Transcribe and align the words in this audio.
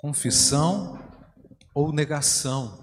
confissão 0.00 0.98
ou 1.74 1.92
negação. 1.92 2.82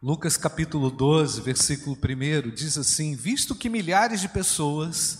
Lucas 0.00 0.36
capítulo 0.36 0.88
12, 0.88 1.40
versículo 1.40 1.96
1 1.96 2.54
diz 2.54 2.78
assim: 2.78 3.16
Visto 3.16 3.56
que 3.56 3.68
milhares 3.68 4.20
de 4.20 4.28
pessoas 4.28 5.18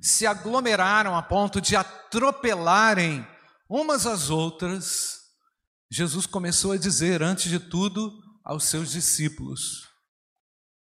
se 0.00 0.26
aglomeraram 0.26 1.14
a 1.14 1.22
ponto 1.22 1.60
de 1.60 1.76
atropelarem 1.76 3.24
umas 3.68 4.06
às 4.06 4.28
outras, 4.28 5.20
Jesus 5.88 6.26
começou 6.26 6.72
a 6.72 6.76
dizer, 6.76 7.22
antes 7.22 7.48
de 7.48 7.60
tudo, 7.60 8.12
aos 8.44 8.64
seus 8.64 8.90
discípulos: 8.90 9.88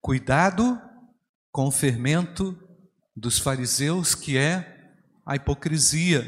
Cuidado 0.00 0.80
com 1.50 1.66
o 1.66 1.72
fermento 1.72 2.56
dos 3.16 3.40
fariseus, 3.40 4.14
que 4.14 4.38
é 4.38 4.92
a 5.26 5.34
hipocrisia. 5.34 6.24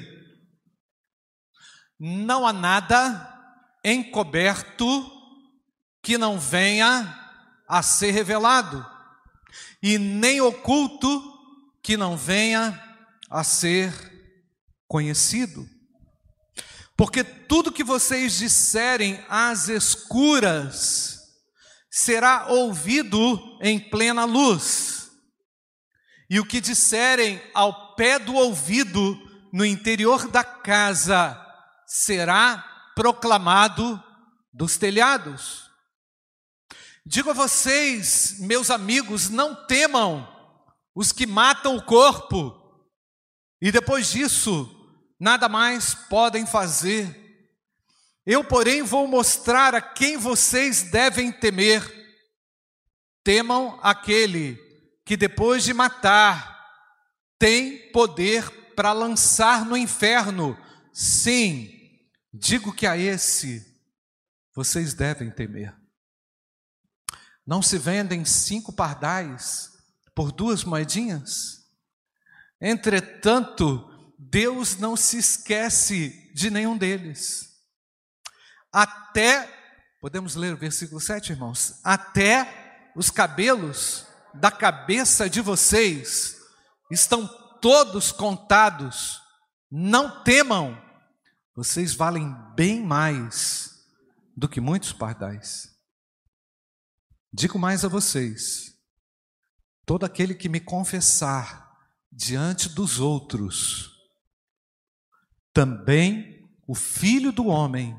Não 2.00 2.44
há 2.44 2.52
nada 2.52 3.31
encoberto 3.84 5.10
que 6.02 6.18
não 6.18 6.38
venha 6.38 7.18
a 7.68 7.82
ser 7.82 8.10
revelado, 8.10 8.84
e 9.82 9.98
nem 9.98 10.40
oculto 10.40 11.22
que 11.82 11.96
não 11.96 12.16
venha 12.16 12.80
a 13.30 13.42
ser 13.42 13.92
conhecido. 14.86 15.68
Porque 16.96 17.24
tudo 17.24 17.72
que 17.72 17.82
vocês 17.82 18.36
disserem 18.36 19.24
às 19.28 19.68
escuras 19.68 21.20
será 21.90 22.46
ouvido 22.48 23.58
em 23.60 23.78
plena 23.78 24.24
luz. 24.24 25.10
E 26.28 26.38
o 26.38 26.46
que 26.46 26.60
disserem 26.60 27.42
ao 27.52 27.94
pé 27.94 28.18
do 28.18 28.34
ouvido 28.34 29.18
no 29.52 29.66
interior 29.66 30.28
da 30.28 30.44
casa 30.44 31.38
será 31.86 32.71
proclamado 32.94 34.02
dos 34.52 34.76
telhados. 34.76 35.70
Digo 37.04 37.30
a 37.30 37.34
vocês, 37.34 38.36
meus 38.38 38.70
amigos, 38.70 39.28
não 39.28 39.54
temam 39.66 40.28
os 40.94 41.10
que 41.10 41.26
matam 41.26 41.76
o 41.76 41.82
corpo 41.82 42.58
e 43.60 43.72
depois 43.72 44.10
disso 44.10 44.68
nada 45.18 45.48
mais 45.48 45.94
podem 45.94 46.46
fazer. 46.46 47.18
Eu, 48.24 48.44
porém, 48.44 48.82
vou 48.82 49.08
mostrar 49.08 49.74
a 49.74 49.80
quem 49.80 50.16
vocês 50.16 50.84
devem 50.84 51.32
temer. 51.32 51.82
Temam 53.24 53.78
aquele 53.82 54.56
que 55.04 55.16
depois 55.16 55.64
de 55.64 55.74
matar 55.74 56.52
tem 57.38 57.90
poder 57.90 58.48
para 58.76 58.92
lançar 58.92 59.64
no 59.64 59.76
inferno. 59.76 60.56
Sim, 60.92 61.81
Digo 62.32 62.72
que 62.72 62.86
a 62.86 62.96
esse 62.96 63.66
vocês 64.54 64.94
devem 64.94 65.30
temer. 65.30 65.74
Não 67.46 67.60
se 67.60 67.76
vendem 67.76 68.24
cinco 68.24 68.72
pardais 68.72 69.70
por 70.14 70.32
duas 70.32 70.64
moedinhas? 70.64 71.62
Entretanto, 72.60 73.88
Deus 74.18 74.76
não 74.76 74.96
se 74.96 75.18
esquece 75.18 76.32
de 76.32 76.48
nenhum 76.48 76.78
deles. 76.78 77.50
Até, 78.72 79.46
podemos 80.00 80.34
ler 80.34 80.54
o 80.54 80.58
versículo 80.58 81.00
7, 81.00 81.32
irmãos? 81.32 81.80
Até 81.84 82.92
os 82.96 83.10
cabelos 83.10 84.06
da 84.32 84.50
cabeça 84.50 85.28
de 85.28 85.40
vocês 85.40 86.36
estão 86.90 87.26
todos 87.60 88.12
contados. 88.12 89.20
Não 89.70 90.22
temam 90.22 90.80
vocês 91.54 91.94
valem 91.94 92.34
bem 92.54 92.84
mais 92.84 93.86
do 94.36 94.48
que 94.48 94.60
muitos 94.60 94.92
pardais. 94.92 95.70
Digo 97.32 97.58
mais 97.58 97.84
a 97.84 97.88
vocês: 97.88 98.76
todo 99.84 100.04
aquele 100.04 100.34
que 100.34 100.48
me 100.48 100.60
confessar 100.60 101.70
diante 102.10 102.68
dos 102.68 102.98
outros, 103.00 103.90
também 105.52 106.48
o 106.66 106.74
filho 106.74 107.32
do 107.32 107.46
homem 107.46 107.98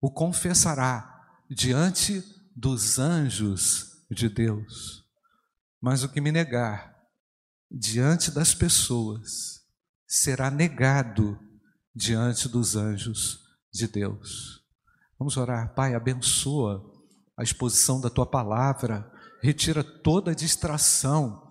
o 0.00 0.10
confessará 0.10 1.40
diante 1.50 2.22
dos 2.54 2.98
anjos 2.98 4.04
de 4.10 4.28
Deus. 4.28 5.04
Mas 5.80 6.02
o 6.02 6.08
que 6.08 6.20
me 6.20 6.30
negar 6.30 6.96
diante 7.70 8.30
das 8.30 8.54
pessoas 8.54 9.64
será 10.06 10.50
negado 10.50 11.38
diante 11.96 12.46
dos 12.46 12.76
anjos 12.76 13.40
de 13.72 13.88
Deus. 13.88 14.60
Vamos 15.18 15.38
orar, 15.38 15.74
Pai, 15.74 15.94
abençoa 15.94 16.84
a 17.38 17.42
exposição 17.42 17.98
da 18.00 18.10
tua 18.10 18.26
palavra, 18.26 19.10
retira 19.42 19.82
toda 19.82 20.34
distração, 20.34 21.42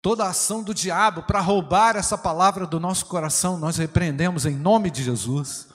toda 0.00 0.28
ação 0.28 0.62
do 0.62 0.72
diabo 0.72 1.24
para 1.24 1.40
roubar 1.40 1.96
essa 1.96 2.16
palavra 2.16 2.64
do 2.64 2.78
nosso 2.78 3.06
coração, 3.06 3.58
nós 3.58 3.76
repreendemos 3.76 4.46
em 4.46 4.56
nome 4.56 4.88
de 4.90 5.02
Jesus. 5.02 5.68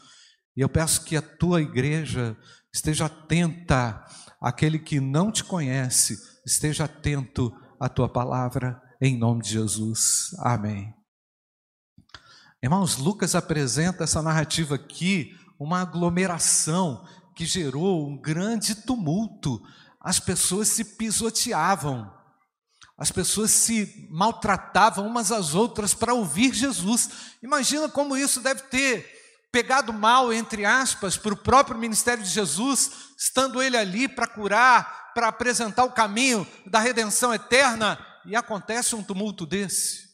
E 0.56 0.62
eu 0.62 0.70
peço 0.70 1.04
que 1.04 1.18
a 1.18 1.22
tua 1.22 1.62
igreja 1.62 2.38
esteja 2.74 3.06
atenta 3.06 4.06
àquele 4.42 4.80
que 4.80 5.02
não 5.02 5.32
te 5.32 5.44
conhece, 5.44 6.18
esteja 6.46 6.86
atento 6.86 7.52
à 7.80 7.90
tua 7.90 8.08
palavra, 8.08 8.82
em 9.02 9.18
nome 9.18 9.42
de 9.42 9.50
Jesus. 9.50 10.34
Amém. 10.40 10.94
Irmãos, 12.64 12.96
Lucas 12.96 13.36
apresenta 13.36 14.06
essa 14.06 14.22
narrativa 14.22 14.76
aqui, 14.76 15.38
uma 15.60 15.82
aglomeração 15.82 17.06
que 17.36 17.46
gerou 17.46 18.08
um 18.08 18.16
grande 18.16 18.74
tumulto. 18.74 19.62
As 20.00 20.18
pessoas 20.18 20.70
se 20.70 20.96
pisoteavam, 20.96 22.10
as 22.98 23.12
pessoas 23.12 23.52
se 23.52 24.08
maltratavam 24.10 25.06
umas 25.06 25.30
às 25.30 25.54
outras 25.54 25.94
para 25.94 26.14
ouvir 26.14 26.54
Jesus. 26.54 27.10
Imagina 27.44 27.90
como 27.90 28.16
isso 28.16 28.40
deve 28.40 28.62
ter 28.62 29.12
pegado 29.52 29.92
mal, 29.92 30.32
entre 30.32 30.64
aspas, 30.64 31.18
para 31.18 31.34
o 31.34 31.38
próprio 31.38 31.78
ministério 31.78 32.24
de 32.24 32.30
Jesus, 32.30 32.92
estando 33.18 33.62
ele 33.62 33.76
ali 33.76 34.08
para 34.08 34.26
curar, 34.26 35.12
para 35.14 35.28
apresentar 35.28 35.84
o 35.84 35.92
caminho 35.92 36.48
da 36.66 36.80
redenção 36.80 37.34
eterna, 37.34 38.00
e 38.26 38.38
acontece 38.38 38.96
um 38.96 39.04
tumulto 39.04 39.46
desse. 39.46 40.13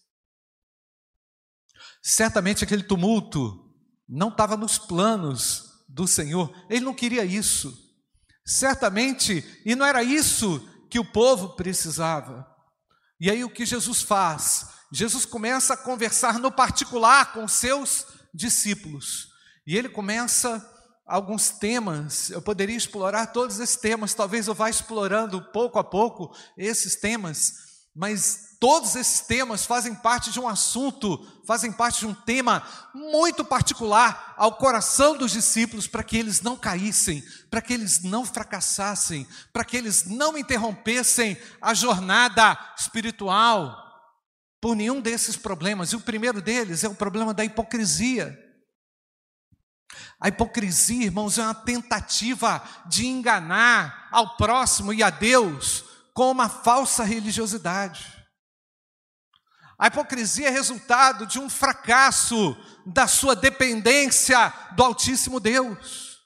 Certamente 2.01 2.63
aquele 2.63 2.83
tumulto 2.83 3.69
não 4.07 4.29
estava 4.29 4.55
nos 4.55 4.77
planos 4.77 5.85
do 5.87 6.07
Senhor, 6.07 6.53
ele 6.69 6.85
não 6.85 6.93
queria 6.93 7.25
isso. 7.25 7.73
Certamente, 8.45 9.43
e 9.65 9.75
não 9.75 9.85
era 9.85 10.01
isso 10.01 10.59
que 10.89 10.99
o 10.99 11.05
povo 11.05 11.49
precisava. 11.49 12.47
E 13.19 13.29
aí 13.29 13.43
o 13.43 13.49
que 13.49 13.65
Jesus 13.65 14.01
faz? 14.01 14.69
Jesus 14.91 15.25
começa 15.25 15.73
a 15.73 15.77
conversar 15.77 16.39
no 16.39 16.51
particular 16.51 17.33
com 17.33 17.47
seus 17.47 18.07
discípulos. 18.33 19.27
E 19.67 19.77
ele 19.77 19.89
começa 19.89 20.65
alguns 21.05 21.49
temas, 21.49 22.29
eu 22.29 22.41
poderia 22.41 22.77
explorar 22.77 23.27
todos 23.27 23.59
esses 23.59 23.75
temas, 23.75 24.13
talvez 24.13 24.47
eu 24.47 24.53
vá 24.53 24.69
explorando 24.69 25.41
pouco 25.51 25.79
a 25.79 25.83
pouco 25.83 26.35
esses 26.55 26.95
temas, 26.95 27.69
mas 27.99 28.49
Todos 28.59 28.97
esses 28.97 29.21
temas 29.21 29.65
fazem 29.65 29.95
parte 29.95 30.31
de 30.31 30.39
um 30.39 30.45
assunto, 30.45 31.25
fazem 31.45 31.71
parte 31.71 31.99
de 31.99 32.07
um 32.07 32.13
tema 32.13 32.61
muito 32.93 33.45
particular 33.45 34.33
ao 34.35 34.57
coração 34.57 35.15
dos 35.15 35.31
discípulos, 35.31 35.87
para 35.87 36.03
que 36.03 36.17
eles 36.17 36.41
não 36.41 36.57
caíssem, 36.57 37.23
para 37.49 37.61
que 37.61 37.73
eles 37.73 38.03
não 38.03 38.25
fracassassem, 38.25 39.25
para 39.53 39.63
que 39.63 39.77
eles 39.77 40.03
não 40.07 40.38
interrompessem 40.38 41.38
a 41.61 41.73
jornada 41.73 42.57
espiritual 42.77 43.77
por 44.59 44.75
nenhum 44.75 44.99
desses 44.99 45.38
problemas. 45.38 45.93
E 45.93 45.95
o 45.95 46.01
primeiro 46.01 46.41
deles 46.41 46.83
é 46.83 46.89
o 46.89 46.95
problema 46.95 47.33
da 47.33 47.45
hipocrisia. 47.45 48.38
A 50.19 50.27
hipocrisia, 50.27 51.05
irmãos, 51.05 51.38
é 51.38 51.43
uma 51.43 51.55
tentativa 51.55 52.62
de 52.88 53.07
enganar 53.07 54.09
ao 54.12 54.35
próximo 54.35 54.91
e 54.91 55.01
a 55.01 55.09
Deus 55.09 55.88
com 56.13 56.31
uma 56.31 56.50
falsa 56.50 57.03
religiosidade. 57.03 58.19
A 59.77 59.88
hipocrisia 59.88 60.47
é 60.47 60.51
resultado 60.51 61.25
de 61.25 61.39
um 61.39 61.50
fracasso 61.50 62.57
da 62.85 63.07
sua 63.07 63.35
dependência 63.35 64.53
do 64.75 64.83
Altíssimo 64.83 65.39
Deus. 65.39 66.19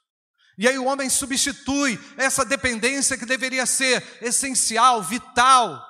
E 0.57 0.67
aí 0.67 0.77
o 0.77 0.85
homem 0.85 1.09
substitui 1.09 1.99
essa 2.17 2.43
dependência 2.43 3.17
que 3.17 3.25
deveria 3.25 3.65
ser 3.65 4.03
essencial, 4.21 5.01
vital, 5.03 5.83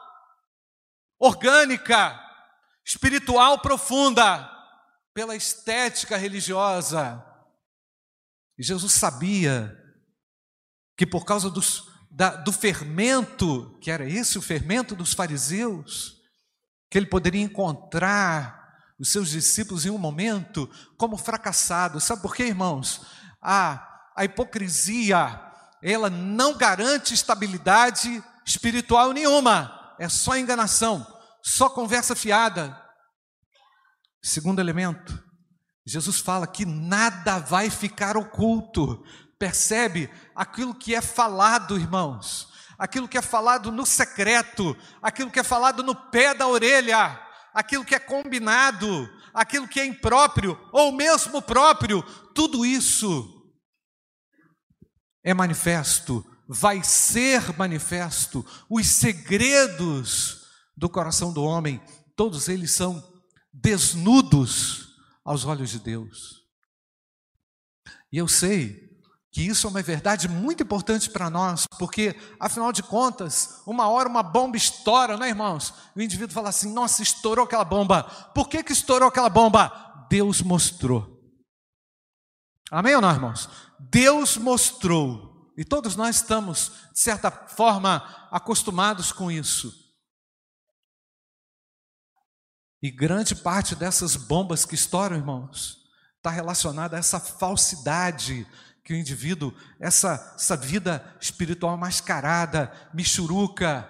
orgânica, 1.19 2.19
espiritual 2.85 3.59
profunda, 3.59 4.49
pela 5.13 5.35
estética 5.35 6.17
religiosa. 6.17 7.23
E 8.57 8.63
Jesus 8.63 8.93
sabia 8.93 9.79
que 10.97 11.05
por 11.05 11.25
causa 11.25 11.49
dos, 11.49 11.89
da, 12.13 12.35
do 12.35 12.51
fermento, 12.51 13.75
que 13.81 13.89
era 13.89 14.07
esse 14.07 14.37
o 14.37 14.41
fermento 14.41 14.95
dos 14.95 15.13
fariseus, 15.13 16.21
que 16.89 16.97
ele 16.97 17.07
poderia 17.07 17.41
encontrar 17.41 18.61
os 18.99 19.11
seus 19.11 19.29
discípulos 19.29 19.85
em 19.85 19.89
um 19.89 19.97
momento 19.97 20.69
como 20.95 21.17
fracassados. 21.17 22.03
Sabe 22.03 22.21
por 22.21 22.35
quê, 22.35 22.43
irmãos? 22.43 23.01
Ah, 23.41 24.11
a 24.15 24.23
hipocrisia, 24.23 25.41
ela 25.81 26.09
não 26.09 26.55
garante 26.55 27.15
estabilidade 27.15 28.23
espiritual 28.45 29.11
nenhuma, 29.11 29.95
é 29.99 30.07
só 30.07 30.37
enganação, 30.37 31.05
só 31.41 31.67
conversa 31.67 32.15
fiada. 32.15 32.79
Segundo 34.21 34.59
elemento, 34.59 35.21
Jesus 35.85 36.19
fala 36.19 36.45
que 36.45 36.65
nada 36.65 37.39
vai 37.39 37.69
ficar 37.69 38.15
oculto. 38.15 39.03
Percebe 39.43 40.09
aquilo 40.33 40.73
que 40.73 40.95
é 40.95 41.01
falado, 41.01 41.77
irmãos? 41.77 42.47
Aquilo 42.79 43.09
que 43.09 43.17
é 43.17 43.21
falado 43.21 43.73
no 43.73 43.85
secreto, 43.85 44.73
aquilo 45.01 45.29
que 45.29 45.37
é 45.37 45.43
falado 45.43 45.83
no 45.83 45.93
pé 45.93 46.33
da 46.33 46.47
orelha, 46.47 47.19
aquilo 47.53 47.83
que 47.83 47.93
é 47.93 47.99
combinado, 47.99 48.87
aquilo 49.33 49.67
que 49.67 49.81
é 49.81 49.85
impróprio 49.85 50.57
ou 50.71 50.93
mesmo 50.93 51.41
próprio, 51.41 52.01
tudo 52.33 52.65
isso 52.65 53.53
é 55.21 55.33
manifesto, 55.33 56.25
vai 56.47 56.81
ser 56.81 57.53
manifesto. 57.57 58.45
Os 58.69 58.87
segredos 58.87 60.47
do 60.73 60.89
coração 60.89 61.33
do 61.33 61.43
homem, 61.43 61.83
todos 62.15 62.47
eles 62.47 62.71
são 62.71 63.21
desnudos 63.51 64.87
aos 65.25 65.43
olhos 65.43 65.69
de 65.69 65.79
Deus. 65.79 66.43
E 68.09 68.17
eu 68.17 68.27
sei 68.29 68.82
que 69.33 69.41
isso 69.41 69.65
é 69.65 69.69
uma 69.71 69.81
verdade 69.81 70.29
muito 70.29 70.61
importante 70.61 71.09
para 71.09 71.27
nós, 71.27 71.65
porque, 71.79 72.15
afinal 72.39 72.71
de 72.71 72.83
contas, 72.83 73.63
uma 73.65 73.89
hora 73.89 74.07
uma 74.07 74.21
bomba 74.21 74.55
estoura, 74.55 75.17
não 75.17 75.25
é, 75.25 75.29
irmãos? 75.29 75.73
O 75.95 76.01
indivíduo 76.01 76.35
fala 76.35 76.49
assim: 76.49 76.71
nossa, 76.71 77.01
estourou 77.01 77.45
aquela 77.45 77.65
bomba. 77.65 78.03
Por 78.35 78.47
que, 78.47 78.63
que 78.63 78.71
estourou 78.71 79.09
aquela 79.09 79.29
bomba? 79.29 80.05
Deus 80.07 80.43
mostrou. 80.43 81.19
Amém 82.69 82.93
ou 82.93 83.01
não, 83.01 83.09
irmãos? 83.09 83.49
Deus 83.79 84.37
mostrou. 84.37 85.51
E 85.57 85.65
todos 85.65 85.95
nós 85.95 86.17
estamos, 86.17 86.71
de 86.93 86.99
certa 86.99 87.31
forma, 87.31 88.27
acostumados 88.29 89.11
com 89.11 89.31
isso. 89.31 89.73
E 92.83 92.91
grande 92.91 93.33
parte 93.33 93.75
dessas 93.75 94.15
bombas 94.15 94.63
que 94.63 94.75
estouram, 94.75 95.17
irmãos, 95.17 95.79
está 96.17 96.29
relacionada 96.29 96.95
a 96.95 96.99
essa 96.99 97.19
falsidade 97.19 98.47
que 98.83 98.93
o 98.93 98.97
indivíduo, 98.97 99.53
essa, 99.79 100.33
essa 100.35 100.57
vida 100.57 101.15
espiritual 101.19 101.77
mascarada, 101.77 102.71
michuruca, 102.93 103.87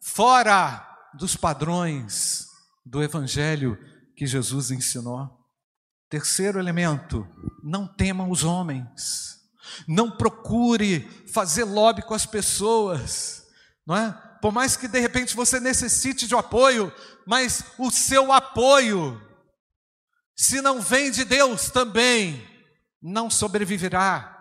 fora 0.00 0.86
dos 1.14 1.34
padrões 1.34 2.46
do 2.84 3.02
evangelho 3.02 3.76
que 4.14 4.26
Jesus 4.26 4.70
ensinou. 4.70 5.28
Terceiro 6.08 6.60
elemento, 6.60 7.26
não 7.62 7.88
tema 7.88 8.28
os 8.28 8.44
homens. 8.44 9.34
Não 9.88 10.10
procure 10.10 11.00
fazer 11.26 11.64
lobby 11.64 12.02
com 12.02 12.14
as 12.14 12.24
pessoas, 12.24 13.48
não 13.84 13.96
é? 13.96 14.12
Por 14.40 14.52
mais 14.52 14.76
que 14.76 14.86
de 14.86 15.00
repente 15.00 15.34
você 15.34 15.58
necessite 15.58 16.28
de 16.28 16.34
um 16.36 16.38
apoio, 16.38 16.92
mas 17.26 17.64
o 17.76 17.90
seu 17.90 18.32
apoio, 18.32 19.20
se 20.36 20.60
não 20.60 20.80
vem 20.80 21.10
de 21.10 21.24
Deus 21.24 21.68
também, 21.68 22.46
não 23.02 23.28
sobreviverá 23.28 24.35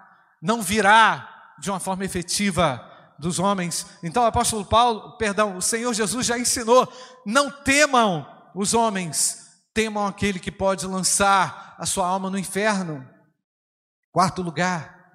não 0.46 0.62
virá 0.62 1.56
de 1.58 1.72
uma 1.72 1.80
forma 1.80 2.06
efetiva 2.06 2.88
dos 3.18 3.40
homens. 3.40 3.88
Então 4.04 4.22
o 4.22 4.28
apóstolo 4.28 4.64
Paulo, 4.64 5.18
perdão, 5.18 5.58
o 5.58 5.62
Senhor 5.62 5.92
Jesus 5.92 6.28
já 6.28 6.38
ensinou: 6.38 6.88
não 7.26 7.50
temam 7.50 8.28
os 8.54 8.76
homens, 8.76 9.60
temam 9.74 10.06
aquele 10.06 10.40
que 10.40 10.52
pode 10.52 10.86
lançar 10.86 11.76
a 11.80 11.86
sua 11.88 12.08
alma 12.08 12.30
no 12.30 12.38
inferno. 12.38 13.10
Quarto 14.12 14.44
lugar, 14.44 15.14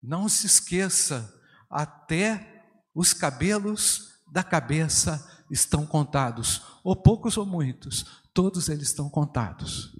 não 0.00 0.28
se 0.28 0.46
esqueça, 0.46 1.34
até 1.68 2.62
os 2.94 3.12
cabelos 3.12 4.20
da 4.30 4.44
cabeça 4.44 5.44
estão 5.50 5.84
contados, 5.84 6.62
ou 6.84 6.94
poucos 6.94 7.36
ou 7.36 7.44
muitos, 7.44 8.22
todos 8.32 8.68
eles 8.68 8.88
estão 8.88 9.10
contados. 9.10 9.90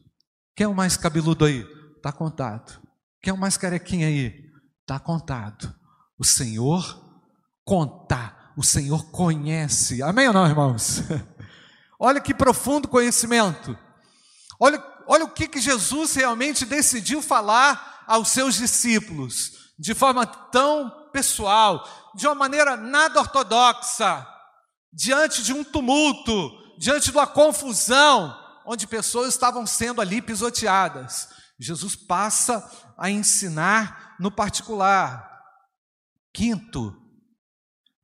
Quem 0.54 0.66
é 0.66 0.68
o 0.68 0.74
mais 0.74 0.96
cabeludo 0.96 1.44
aí? 1.44 1.66
Está 1.96 2.12
contado. 2.12 2.83
Quem 3.24 3.30
é 3.30 3.34
o 3.34 3.38
mais 3.38 3.56
carequinha 3.56 4.06
aí? 4.06 4.52
Está 4.82 5.00
contado. 5.00 5.74
O 6.18 6.24
Senhor 6.26 7.02
conta, 7.64 8.36
o 8.54 8.62
Senhor 8.62 9.10
conhece. 9.10 10.02
Amém 10.02 10.28
ou 10.28 10.34
não, 10.34 10.46
irmãos? 10.46 11.02
olha 11.98 12.20
que 12.20 12.34
profundo 12.34 12.86
conhecimento. 12.86 13.78
Olha, 14.60 14.78
olha 15.06 15.24
o 15.24 15.30
que, 15.30 15.48
que 15.48 15.58
Jesus 15.58 16.14
realmente 16.14 16.66
decidiu 16.66 17.22
falar 17.22 18.04
aos 18.06 18.28
seus 18.28 18.56
discípulos, 18.56 19.72
de 19.78 19.94
forma 19.94 20.26
tão 20.26 21.08
pessoal, 21.10 21.88
de 22.14 22.26
uma 22.26 22.34
maneira 22.34 22.76
nada 22.76 23.20
ortodoxa, 23.20 24.26
diante 24.92 25.42
de 25.42 25.54
um 25.54 25.64
tumulto, 25.64 26.50
diante 26.78 27.10
de 27.10 27.16
uma 27.16 27.26
confusão, 27.26 28.38
onde 28.66 28.86
pessoas 28.86 29.28
estavam 29.28 29.66
sendo 29.66 30.02
ali 30.02 30.20
pisoteadas. 30.20 31.32
Jesus 31.58 31.96
passa 31.96 32.68
a 32.96 33.10
ensinar 33.10 34.16
no 34.18 34.30
particular. 34.30 35.42
Quinto, 36.32 36.96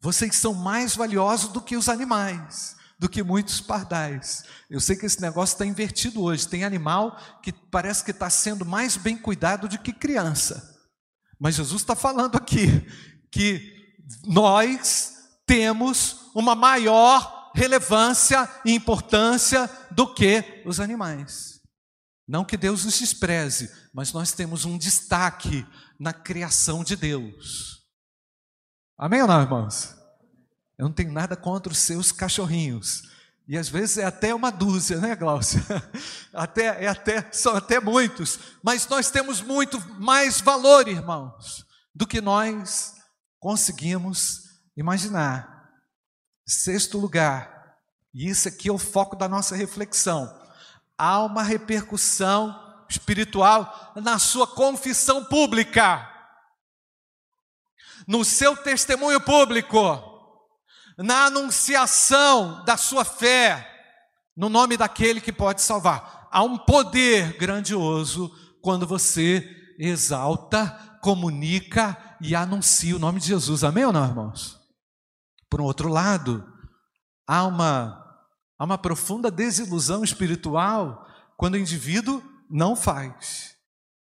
vocês 0.01 0.37
são 0.37 0.55
mais 0.55 0.97
valiosos 0.97 1.51
do 1.51 1.61
que 1.61 1.77
os 1.77 1.89
animais, 1.89 2.77
do 2.99 3.09
que 3.09 3.23
muitos 3.23 3.61
pardais. 3.61 4.45
Eu 4.69 4.81
sei 4.81 4.97
que 4.97 5.07
esse 5.07 5.21
negócio 5.21 5.55
está 5.55 5.67
invertido 5.67 6.23
hoje. 6.23 6.49
Tem 6.49 6.65
animal 6.65 7.19
que 7.43 7.53
parece 7.53 8.05
que 8.05 8.11
está 8.11 8.31
sendo 8.31 8.65
mais 8.65 8.97
bem 8.97 9.17
cuidado 9.17 9.69
do 9.69 9.79
que 9.79 9.93
criança. 9.93 10.79
Mas 11.39 11.55
Jesus 11.55 11.83
está 11.83 11.97
falando 11.97 12.37
aqui 12.37 12.87
que 13.31 13.97
nós 14.27 15.15
temos 15.47 16.31
uma 16.35 16.55
maior 16.55 17.51
relevância 17.55 18.49
e 18.65 18.73
importância 18.73 19.69
do 19.91 20.13
que 20.15 20.63
os 20.65 20.81
animais. 20.81 21.60
Não 22.31 22.45
que 22.45 22.57
Deus 22.57 22.85
nos 22.85 22.97
despreze, 22.97 23.69
mas 23.93 24.13
nós 24.13 24.31
temos 24.31 24.65
um 24.65 24.79
destaque 24.79 25.67
na 25.99 26.13
criação 26.13 26.85
de 26.85 26.95
Deus. 26.95 27.85
Amém 28.97 29.21
ou 29.21 29.27
não, 29.27 29.43
irmãos? 29.43 29.97
Eu 30.79 30.85
não 30.85 30.93
tenho 30.93 31.11
nada 31.11 31.35
contra 31.35 31.73
os 31.73 31.79
seus 31.79 32.13
cachorrinhos. 32.13 33.03
E 33.49 33.59
às 33.59 33.69
vezes 33.69 33.99
é 33.99 34.05
até 34.05 34.33
uma 34.33 34.53
dúzia, 34.53 34.99
né, 34.99 35.17
Glaucia? 35.17 35.61
Até, 36.33 36.85
é 36.85 36.87
até, 36.87 37.33
são 37.33 37.57
até 37.57 37.81
muitos. 37.81 38.39
Mas 38.63 38.87
nós 38.87 39.11
temos 39.11 39.41
muito 39.41 39.81
mais 40.01 40.41
valor, 40.41 40.87
irmãos, 40.87 41.67
do 41.93 42.07
que 42.07 42.21
nós 42.21 42.95
conseguimos 43.41 44.45
imaginar. 44.77 45.69
Sexto 46.47 46.97
lugar, 46.97 47.77
e 48.15 48.29
isso 48.29 48.47
aqui 48.47 48.69
é 48.69 48.73
o 48.73 48.79
foco 48.79 49.17
da 49.17 49.29
nossa 49.29 49.57
reflexão 49.57 50.40
há 51.01 51.25
uma 51.25 51.43
repercussão 51.43 52.85
espiritual 52.87 53.95
na 53.97 54.19
sua 54.19 54.47
confissão 54.47 55.25
pública, 55.25 56.07
no 58.07 58.23
seu 58.23 58.55
testemunho 58.55 59.19
público, 59.19 59.79
na 60.99 61.25
anunciação 61.25 62.63
da 62.67 62.77
sua 62.77 63.03
fé, 63.03 63.67
no 64.37 64.51
nome 64.51 64.77
daquele 64.77 65.23
que 65.23 65.33
pode 65.33 65.63
salvar. 65.63 66.29
Há 66.31 66.43
um 66.43 66.59
poder 66.59 67.39
grandioso 67.39 68.31
quando 68.61 68.87
você 68.87 69.49
exalta, 69.79 70.99
comunica 71.01 71.97
e 72.21 72.35
anuncia 72.35 72.95
o 72.95 72.99
nome 72.99 73.21
de 73.21 73.29
Jesus. 73.29 73.65
Amém 73.65 73.87
ou 73.87 73.93
não, 73.93 74.07
irmãos? 74.07 74.61
Por 75.49 75.63
um 75.63 75.65
outro 75.65 75.89
lado, 75.89 76.47
há 77.27 77.47
uma 77.47 78.00
Há 78.61 78.65
uma 78.67 78.77
profunda 78.77 79.31
desilusão 79.31 80.05
espiritual 80.05 81.09
quando 81.35 81.55
o 81.55 81.59
indivíduo 81.59 82.23
não 82.51 82.77
faz. 82.77 83.57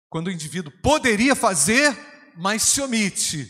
Quando 0.09 0.29
o 0.29 0.31
indivíduo 0.31 0.73
poderia 0.83 1.37
fazer, 1.37 1.95
mas 2.35 2.63
se 2.63 2.81
omite. 2.81 3.47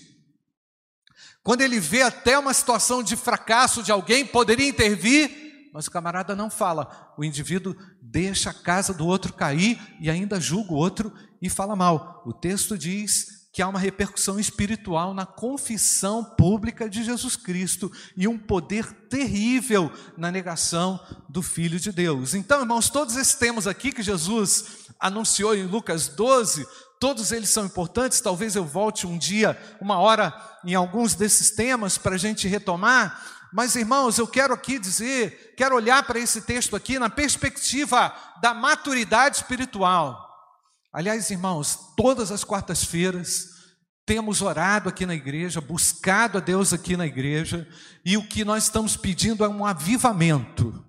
Quando 1.41 1.61
ele 1.61 1.79
vê 1.79 2.03
até 2.03 2.37
uma 2.37 2.53
situação 2.53 3.01
de 3.01 3.15
fracasso 3.15 3.81
de 3.81 3.93
alguém, 3.93 4.27
poderia 4.27 4.69
intervir, 4.69 5.71
mas 5.73 5.87
o 5.87 5.91
camarada 5.93 6.35
não 6.35 6.51
fala. 6.51 7.15
O 7.17 7.23
indivíduo 7.23 7.77
deixa 8.03 8.51
a 8.51 8.55
casa 8.55 8.93
do 8.93 9.07
outro 9.07 9.33
cair 9.33 9.81
e 10.01 10.11
ainda 10.11 10.41
julga 10.41 10.73
o 10.73 10.77
outro 10.77 11.13
e 11.41 11.49
fala 11.49 11.77
mal. 11.77 12.25
O 12.27 12.33
texto 12.33 12.77
diz 12.77 13.38
que 13.53 13.63
há 13.63 13.69
uma 13.69 13.79
repercussão 13.79 14.39
espiritual 14.39 15.15
na 15.15 15.25
confissão 15.25 16.23
pública 16.23 16.89
de 16.89 17.03
Jesus 17.03 17.35
Cristo 17.35 17.91
e 18.17 18.29
um 18.29 18.39
poder 18.39 18.85
terrível 19.09 19.91
na 20.17 20.31
negação 20.31 21.01
do 21.29 21.43
Filho 21.43 21.81
de 21.81 21.91
Deus. 21.91 22.35
Então, 22.35 22.61
irmãos, 22.61 22.91
todos 22.91 23.17
esses 23.17 23.35
temas 23.35 23.67
aqui 23.67 23.91
que 23.91 24.03
Jesus 24.03 24.89
anunciou 25.01 25.55
em 25.55 25.67
Lucas 25.67 26.09
12, 26.09 26.67
todos 27.01 27.33
eles 27.33 27.49
são 27.49 27.65
importantes. 27.65 28.21
Talvez 28.21 28.55
eu 28.55 28.65
volte 28.65 29.07
um 29.07 29.17
dia, 29.17 29.59
uma 29.81 29.99
hora, 29.99 30.35
em 30.65 30.75
alguns 30.75 31.15
desses 31.15 31.51
temas 31.51 31.97
para 31.97 32.17
a 32.17 32.19
gente 32.19 32.47
retomar. 32.47 33.21
Mas, 33.53 33.77
irmãos, 33.77 34.19
eu 34.19 34.27
quero 34.27 34.53
aqui 34.53 34.79
dizer, 34.79 35.55
quero 35.57 35.75
olhar 35.75 36.03
para 36.03 36.19
esse 36.19 36.43
texto 36.43 36.77
aqui 36.77 36.99
na 36.99 37.09
perspectiva 37.09 38.15
da 38.43 38.53
maturidade 38.53 39.37
espiritual. 39.37 40.28
Aliás, 40.93 41.31
irmãos, 41.31 41.93
todas 41.97 42.33
as 42.33 42.45
quartas-feiras 42.45 43.59
temos 44.07 44.41
orado 44.41 44.89
aqui 44.89 45.05
na 45.05 45.15
igreja, 45.15 45.61
buscado 45.61 46.39
a 46.39 46.41
Deus 46.41 46.73
aqui 46.73 46.97
na 46.97 47.07
igreja, 47.07 47.69
e 48.05 48.17
o 48.17 48.27
que 48.27 48.43
nós 48.45 48.65
estamos 48.65 48.97
pedindo 48.97 49.45
é 49.45 49.49
um 49.49 49.67
avivamento. 49.67 50.83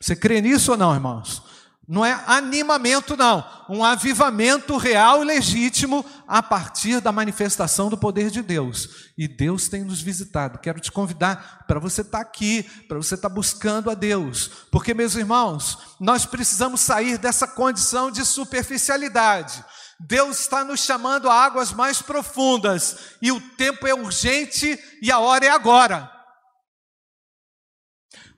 Você 0.00 0.16
crê 0.16 0.40
nisso 0.40 0.72
ou 0.72 0.76
não, 0.76 0.92
irmãos? 0.92 1.42
Não 1.88 2.04
é 2.04 2.22
animamento, 2.26 3.16
não. 3.16 3.42
Um 3.66 3.82
avivamento 3.82 4.76
real 4.76 5.22
e 5.22 5.26
legítimo 5.26 6.04
a 6.26 6.42
partir 6.42 7.00
da 7.00 7.10
manifestação 7.10 7.88
do 7.88 7.96
poder 7.96 8.30
de 8.30 8.42
Deus. 8.42 9.10
E 9.16 9.26
Deus 9.26 9.68
tem 9.68 9.84
nos 9.84 10.02
visitado. 10.02 10.58
Quero 10.58 10.80
te 10.80 10.92
convidar 10.92 11.64
para 11.66 11.80
você 11.80 12.02
estar 12.02 12.20
aqui, 12.20 12.62
para 12.86 12.98
você 12.98 13.14
estar 13.14 13.30
buscando 13.30 13.88
a 13.88 13.94
Deus. 13.94 14.50
Porque, 14.70 14.92
meus 14.92 15.14
irmãos, 15.14 15.78
nós 15.98 16.26
precisamos 16.26 16.82
sair 16.82 17.16
dessa 17.16 17.48
condição 17.48 18.10
de 18.10 18.22
superficialidade. 18.22 19.64
Deus 19.98 20.40
está 20.40 20.62
nos 20.62 20.80
chamando 20.80 21.30
a 21.30 21.34
águas 21.34 21.72
mais 21.72 22.02
profundas. 22.02 23.16
E 23.22 23.32
o 23.32 23.40
tempo 23.40 23.86
é 23.86 23.94
urgente 23.94 24.78
e 25.00 25.10
a 25.10 25.20
hora 25.20 25.46
é 25.46 25.50
agora. 25.50 26.17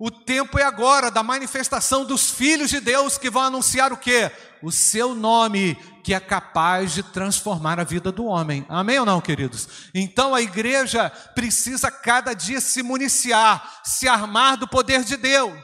O 0.02 0.10
tempo 0.10 0.58
é 0.58 0.62
agora 0.62 1.10
da 1.10 1.22
manifestação 1.22 2.06
dos 2.06 2.30
filhos 2.30 2.70
de 2.70 2.80
Deus 2.80 3.18
que 3.18 3.28
vão 3.28 3.42
anunciar 3.42 3.92
o 3.92 3.98
quê? 3.98 4.32
O 4.62 4.72
seu 4.72 5.14
nome, 5.14 5.74
que 6.02 6.14
é 6.14 6.18
capaz 6.18 6.94
de 6.94 7.02
transformar 7.02 7.78
a 7.78 7.84
vida 7.84 8.10
do 8.10 8.24
homem. 8.24 8.64
Amém 8.66 8.98
ou 8.98 9.04
não, 9.04 9.20
queridos? 9.20 9.90
Então 9.94 10.34
a 10.34 10.40
igreja 10.40 11.10
precisa 11.34 11.90
cada 11.90 12.32
dia 12.32 12.62
se 12.62 12.82
municiar, 12.82 13.82
se 13.84 14.08
armar 14.08 14.56
do 14.56 14.66
poder 14.66 15.04
de 15.04 15.18
Deus 15.18 15.62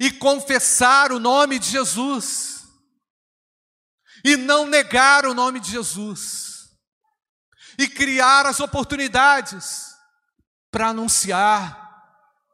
e 0.00 0.10
confessar 0.10 1.12
o 1.12 1.20
nome 1.20 1.58
de 1.58 1.68
Jesus 1.68 2.66
e 4.24 4.38
não 4.38 4.66
negar 4.66 5.26
o 5.26 5.34
nome 5.34 5.60
de 5.60 5.70
Jesus 5.70 6.70
e 7.78 7.86
criar 7.86 8.46
as 8.46 8.58
oportunidades 8.58 9.88
para 10.70 10.88
anunciar 10.88 11.87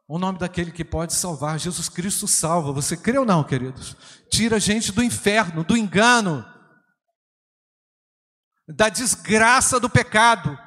o 0.07 0.19
nome 0.19 0.37
daquele 0.37 0.71
que 0.71 0.85
pode 0.85 1.13
salvar. 1.13 1.59
Jesus 1.59 1.89
Cristo 1.89 2.27
salva. 2.27 2.71
Você 2.71 2.95
crê 2.95 3.17
ou 3.17 3.25
não, 3.25 3.43
queridos? 3.43 3.95
Tira 4.29 4.57
a 4.57 4.59
gente 4.59 4.91
do 4.91 5.03
inferno, 5.03 5.63
do 5.63 5.75
engano, 5.75 6.45
da 8.67 8.89
desgraça 8.89 9.79
do 9.79 9.89
pecado, 9.89 10.57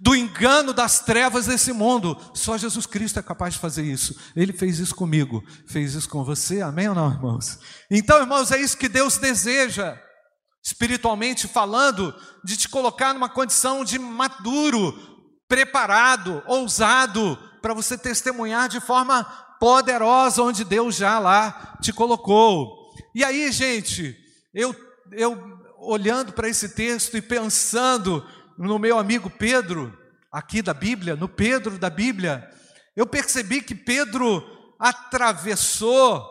do 0.00 0.14
engano 0.14 0.72
das 0.72 1.00
trevas 1.00 1.46
desse 1.46 1.72
mundo. 1.72 2.20
Só 2.34 2.58
Jesus 2.58 2.86
Cristo 2.86 3.18
é 3.18 3.22
capaz 3.22 3.54
de 3.54 3.60
fazer 3.60 3.84
isso. 3.84 4.18
Ele 4.34 4.52
fez 4.52 4.78
isso 4.78 4.94
comigo, 4.94 5.42
fez 5.66 5.94
isso 5.94 6.08
com 6.08 6.22
você. 6.22 6.60
Amém 6.60 6.88
ou 6.88 6.94
não, 6.94 7.10
irmãos? 7.10 7.58
Então, 7.90 8.20
irmãos, 8.20 8.50
é 8.50 8.60
isso 8.60 8.76
que 8.76 8.88
Deus 8.88 9.16
deseja. 9.16 9.98
Espiritualmente 10.62 11.46
falando, 11.46 12.12
de 12.44 12.56
te 12.56 12.68
colocar 12.68 13.14
numa 13.14 13.28
condição 13.28 13.84
de 13.84 13.98
maduro, 14.00 14.92
preparado, 15.48 16.42
ousado, 16.46 17.38
para 17.66 17.74
você 17.74 17.98
testemunhar 17.98 18.68
de 18.68 18.78
forma 18.78 19.24
poderosa 19.58 20.40
onde 20.40 20.62
Deus 20.62 20.94
já 20.94 21.18
lá 21.18 21.76
te 21.82 21.92
colocou. 21.92 22.94
E 23.12 23.24
aí, 23.24 23.50
gente, 23.50 24.16
eu, 24.54 24.72
eu 25.10 25.36
olhando 25.76 26.32
para 26.32 26.48
esse 26.48 26.68
texto 26.68 27.16
e 27.16 27.20
pensando 27.20 28.24
no 28.56 28.78
meu 28.78 29.00
amigo 29.00 29.28
Pedro, 29.28 29.92
aqui 30.30 30.62
da 30.62 30.72
Bíblia, 30.72 31.16
no 31.16 31.28
Pedro 31.28 31.76
da 31.76 31.90
Bíblia, 31.90 32.48
eu 32.94 33.04
percebi 33.04 33.60
que 33.60 33.74
Pedro 33.74 34.44
atravessou 34.78 36.24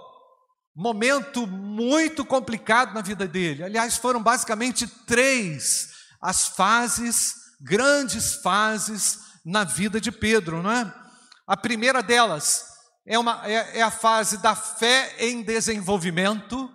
momento 0.74 1.46
muito 1.46 2.24
complicado 2.24 2.94
na 2.94 3.02
vida 3.02 3.28
dele. 3.28 3.62
Aliás, 3.62 3.98
foram 3.98 4.24
basicamente 4.24 4.88
três 5.06 5.90
as 6.22 6.48
fases, 6.48 7.36
grandes 7.60 8.36
fases 8.36 9.20
na 9.46 9.66
vida 9.66 10.00
de 10.00 10.14
Pedro, 10.14 10.64
não 10.64 10.72
é? 10.72 11.05
A 11.48 11.56
primeira 11.56 12.02
delas 12.02 12.66
é, 13.06 13.20
uma, 13.20 13.42
é, 13.48 13.80
é 13.80 13.82
a 13.82 13.92
fase 13.92 14.38
da 14.40 14.56
fé 14.56 15.16
em 15.20 15.44
desenvolvimento, 15.44 16.70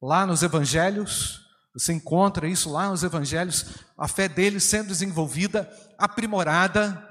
lá 0.00 0.24
nos 0.24 0.42
evangelhos, 0.42 1.40
você 1.74 1.92
encontra 1.92 2.46
isso 2.46 2.70
lá 2.70 2.88
nos 2.88 3.02
evangelhos, 3.02 3.66
a 3.96 4.06
fé 4.06 4.28
dele 4.28 4.60
sendo 4.60 4.88
desenvolvida, 4.88 5.70
aprimorada, 5.98 7.08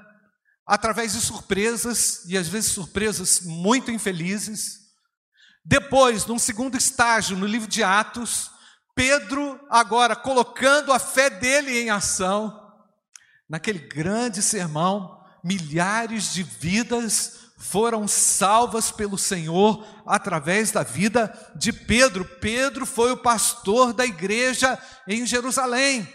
através 0.66 1.12
de 1.12 1.20
surpresas, 1.20 2.24
e 2.26 2.38
às 2.38 2.48
vezes 2.48 2.72
surpresas 2.72 3.40
muito 3.42 3.90
infelizes. 3.90 4.80
Depois, 5.64 6.24
num 6.26 6.38
segundo 6.38 6.76
estágio, 6.76 7.36
no 7.36 7.46
livro 7.46 7.68
de 7.68 7.82
Atos, 7.82 8.50
Pedro, 8.94 9.60
agora 9.68 10.14
colocando 10.14 10.92
a 10.92 10.98
fé 10.98 11.28
dele 11.28 11.80
em 11.80 11.90
ação, 11.90 12.58
naquele 13.48 13.80
grande 13.80 14.40
sermão, 14.40 15.21
milhares 15.42 16.32
de 16.32 16.42
vidas 16.42 17.42
foram 17.62 18.08
salvas 18.08 18.90
pelo 18.90 19.16
Senhor 19.16 19.86
através 20.04 20.72
da 20.72 20.82
vida 20.82 21.32
de 21.54 21.72
Pedro. 21.72 22.24
Pedro 22.24 22.84
foi 22.84 23.12
o 23.12 23.16
pastor 23.16 23.92
da 23.92 24.04
igreja 24.04 24.78
em 25.06 25.24
Jerusalém. 25.24 26.06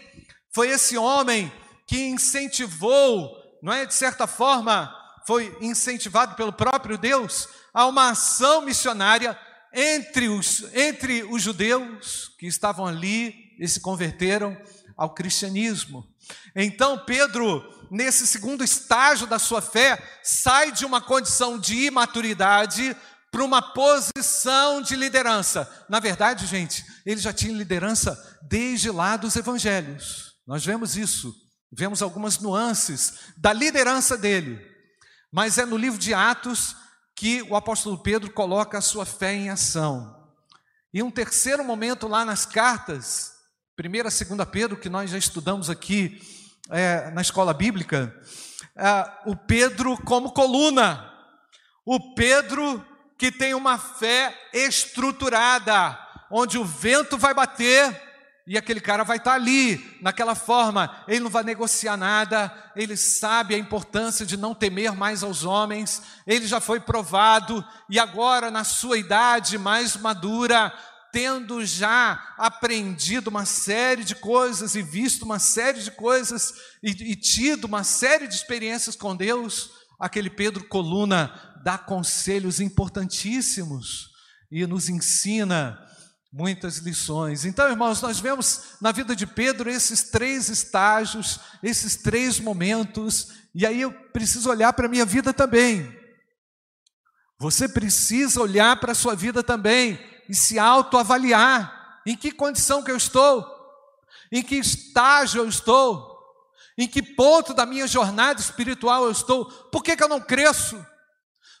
Foi 0.50 0.68
esse 0.68 0.98
homem 0.98 1.50
que 1.86 2.06
incentivou, 2.06 3.34
não 3.62 3.72
é 3.72 3.86
de 3.86 3.94
certa 3.94 4.26
forma, 4.26 4.94
foi 5.26 5.56
incentivado 5.60 6.34
pelo 6.36 6.52
próprio 6.52 6.98
Deus 6.98 7.48
a 7.72 7.86
uma 7.86 8.10
ação 8.10 8.62
missionária 8.62 9.38
entre 9.72 10.28
os, 10.28 10.64
entre 10.74 11.22
os 11.22 11.42
judeus 11.42 12.30
que 12.38 12.46
estavam 12.46 12.86
ali 12.86 13.54
e 13.58 13.66
se 13.66 13.80
converteram 13.80 14.56
ao 14.96 15.14
cristianismo. 15.14 16.06
Então 16.54 16.98
Pedro 17.06 17.62
nesse 17.90 18.26
segundo 18.26 18.64
estágio 18.64 19.26
da 19.26 19.38
sua 19.38 19.60
fé, 19.60 20.02
sai 20.22 20.72
de 20.72 20.84
uma 20.84 21.00
condição 21.00 21.58
de 21.58 21.86
imaturidade 21.86 22.96
para 23.30 23.44
uma 23.44 23.60
posição 23.60 24.80
de 24.80 24.96
liderança. 24.96 25.70
Na 25.88 26.00
verdade, 26.00 26.46
gente, 26.46 26.84
ele 27.04 27.20
já 27.20 27.32
tinha 27.32 27.52
liderança 27.52 28.38
desde 28.42 28.90
lá 28.90 29.16
dos 29.16 29.36
evangelhos. 29.36 30.34
Nós 30.46 30.64
vemos 30.64 30.96
isso, 30.96 31.34
vemos 31.70 32.00
algumas 32.02 32.38
nuances 32.38 33.14
da 33.36 33.52
liderança 33.52 34.16
dele. 34.16 34.58
Mas 35.30 35.58
é 35.58 35.66
no 35.66 35.76
livro 35.76 35.98
de 35.98 36.14
Atos 36.14 36.74
que 37.14 37.42
o 37.42 37.56
apóstolo 37.56 37.98
Pedro 38.02 38.32
coloca 38.32 38.78
a 38.78 38.82
sua 38.82 39.04
fé 39.04 39.34
em 39.34 39.50
ação. 39.50 40.16
E 40.92 41.02
um 41.02 41.10
terceiro 41.10 41.62
momento 41.62 42.08
lá 42.08 42.24
nas 42.24 42.46
cartas, 42.46 43.32
primeira, 43.76 44.10
segunda 44.10 44.46
Pedro, 44.46 44.78
que 44.78 44.88
nós 44.88 45.10
já 45.10 45.18
estudamos 45.18 45.68
aqui, 45.68 46.20
é, 46.70 47.10
na 47.10 47.20
escola 47.20 47.52
bíblica, 47.52 48.14
é, 48.76 49.10
o 49.26 49.36
Pedro 49.36 49.96
como 50.04 50.32
coluna, 50.32 51.12
o 51.84 52.14
Pedro 52.14 52.84
que 53.16 53.32
tem 53.32 53.54
uma 53.54 53.78
fé 53.78 54.32
estruturada, 54.52 55.98
onde 56.30 56.56
o 56.56 56.64
vento 56.64 57.18
vai 57.18 57.34
bater 57.34 58.08
e 58.46 58.56
aquele 58.56 58.80
cara 58.80 59.04
vai 59.04 59.18
estar 59.18 59.34
ali, 59.34 59.98
naquela 60.00 60.34
forma, 60.34 61.04
ele 61.06 61.20
não 61.20 61.28
vai 61.28 61.44
negociar 61.44 61.98
nada, 61.98 62.50
ele 62.74 62.96
sabe 62.96 63.54
a 63.54 63.58
importância 63.58 64.24
de 64.24 64.38
não 64.38 64.54
temer 64.54 64.92
mais 64.92 65.22
aos 65.22 65.44
homens, 65.44 66.02
ele 66.26 66.46
já 66.46 66.58
foi 66.58 66.80
provado 66.80 67.62
e 67.90 67.98
agora, 67.98 68.50
na 68.50 68.64
sua 68.64 68.96
idade 68.96 69.58
mais 69.58 69.96
madura, 69.96 70.72
tendo 71.12 71.64
já 71.64 72.34
aprendido 72.36 73.28
uma 73.28 73.44
série 73.44 74.04
de 74.04 74.14
coisas 74.14 74.74
e 74.74 74.82
visto 74.82 75.22
uma 75.22 75.38
série 75.38 75.82
de 75.82 75.90
coisas 75.90 76.52
e, 76.82 76.90
e 77.12 77.16
tido 77.16 77.64
uma 77.64 77.84
série 77.84 78.26
de 78.26 78.34
experiências 78.34 78.94
com 78.96 79.16
Deus, 79.16 79.70
aquele 79.98 80.30
Pedro 80.30 80.64
Coluna 80.68 81.32
dá 81.64 81.76
conselhos 81.78 82.60
importantíssimos 82.60 84.10
e 84.50 84.66
nos 84.66 84.88
ensina 84.88 85.78
muitas 86.32 86.78
lições. 86.78 87.44
Então, 87.44 87.68
irmãos, 87.68 88.00
nós 88.02 88.20
vemos 88.20 88.76
na 88.80 88.92
vida 88.92 89.16
de 89.16 89.26
Pedro 89.26 89.70
esses 89.70 90.04
três 90.10 90.48
estágios, 90.48 91.40
esses 91.62 91.96
três 91.96 92.38
momentos, 92.38 93.28
e 93.54 93.66
aí 93.66 93.80
eu 93.80 93.92
preciso 93.92 94.50
olhar 94.50 94.72
para 94.72 94.86
a 94.86 94.90
minha 94.90 95.04
vida 95.04 95.32
também. 95.32 95.96
Você 97.40 97.68
precisa 97.68 98.40
olhar 98.40 98.78
para 98.78 98.92
a 98.92 98.96
sua 98.96 99.14
vida 99.14 99.42
também 99.42 99.98
e 100.28 100.34
se 100.34 100.58
autoavaliar. 100.58 102.00
Em 102.06 102.16
que 102.16 102.30
condição 102.30 102.82
que 102.82 102.90
eu 102.90 102.96
estou? 102.96 103.46
Em 104.30 104.42
que 104.42 104.56
estágio 104.56 105.42
eu 105.42 105.48
estou? 105.48 106.16
Em 106.76 106.86
que 106.86 107.02
ponto 107.02 107.52
da 107.52 107.66
minha 107.66 107.86
jornada 107.86 108.40
espiritual 108.40 109.04
eu 109.04 109.10
estou? 109.10 109.44
Por 109.44 109.82
que, 109.82 109.96
que 109.96 110.02
eu 110.02 110.08
não 110.08 110.20
cresço? 110.20 110.84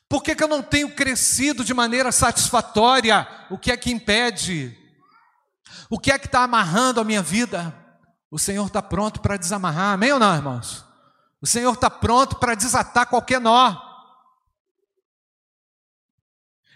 Por 0.08 0.22
que, 0.22 0.34
que 0.34 0.42
eu 0.42 0.48
não 0.48 0.62
tenho 0.62 0.94
crescido 0.94 1.64
de 1.64 1.74
maneira 1.74 2.10
satisfatória? 2.10 3.26
O 3.50 3.58
que 3.58 3.70
é 3.70 3.76
que 3.76 3.90
impede? 3.90 4.76
O 5.90 5.98
que 5.98 6.10
é 6.10 6.18
que 6.18 6.26
está 6.26 6.42
amarrando 6.42 7.00
a 7.00 7.04
minha 7.04 7.22
vida? 7.22 7.74
O 8.30 8.38
Senhor 8.38 8.66
está 8.66 8.80
pronto 8.80 9.20
para 9.20 9.36
desamarrar, 9.36 9.94
amém 9.94 10.12
ou 10.12 10.18
não, 10.18 10.34
irmãos? 10.34 10.84
O 11.40 11.46
Senhor 11.46 11.72
está 11.72 11.90
pronto 11.90 12.36
para 12.36 12.54
desatar 12.54 13.06
qualquer 13.06 13.40
nó. 13.40 13.87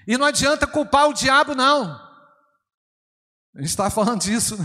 E 0.06 0.16
não 0.16 0.26
adianta 0.26 0.66
culpar 0.66 1.08
o 1.08 1.12
diabo, 1.12 1.54
não. 1.54 1.94
A 3.54 3.60
gente 3.60 3.68
estava 3.68 3.90
falando 3.90 4.22
disso. 4.22 4.56
Né? 4.56 4.64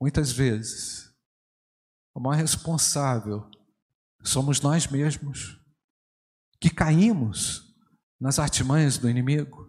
Muitas 0.00 0.30
vezes, 0.30 1.12
o 2.14 2.20
maior 2.20 2.40
responsável 2.40 3.50
somos 4.22 4.60
nós 4.60 4.86
mesmos, 4.86 5.58
que 6.60 6.70
caímos 6.70 7.74
nas 8.20 8.38
artimanhas 8.38 8.98
do 8.98 9.08
inimigo, 9.08 9.68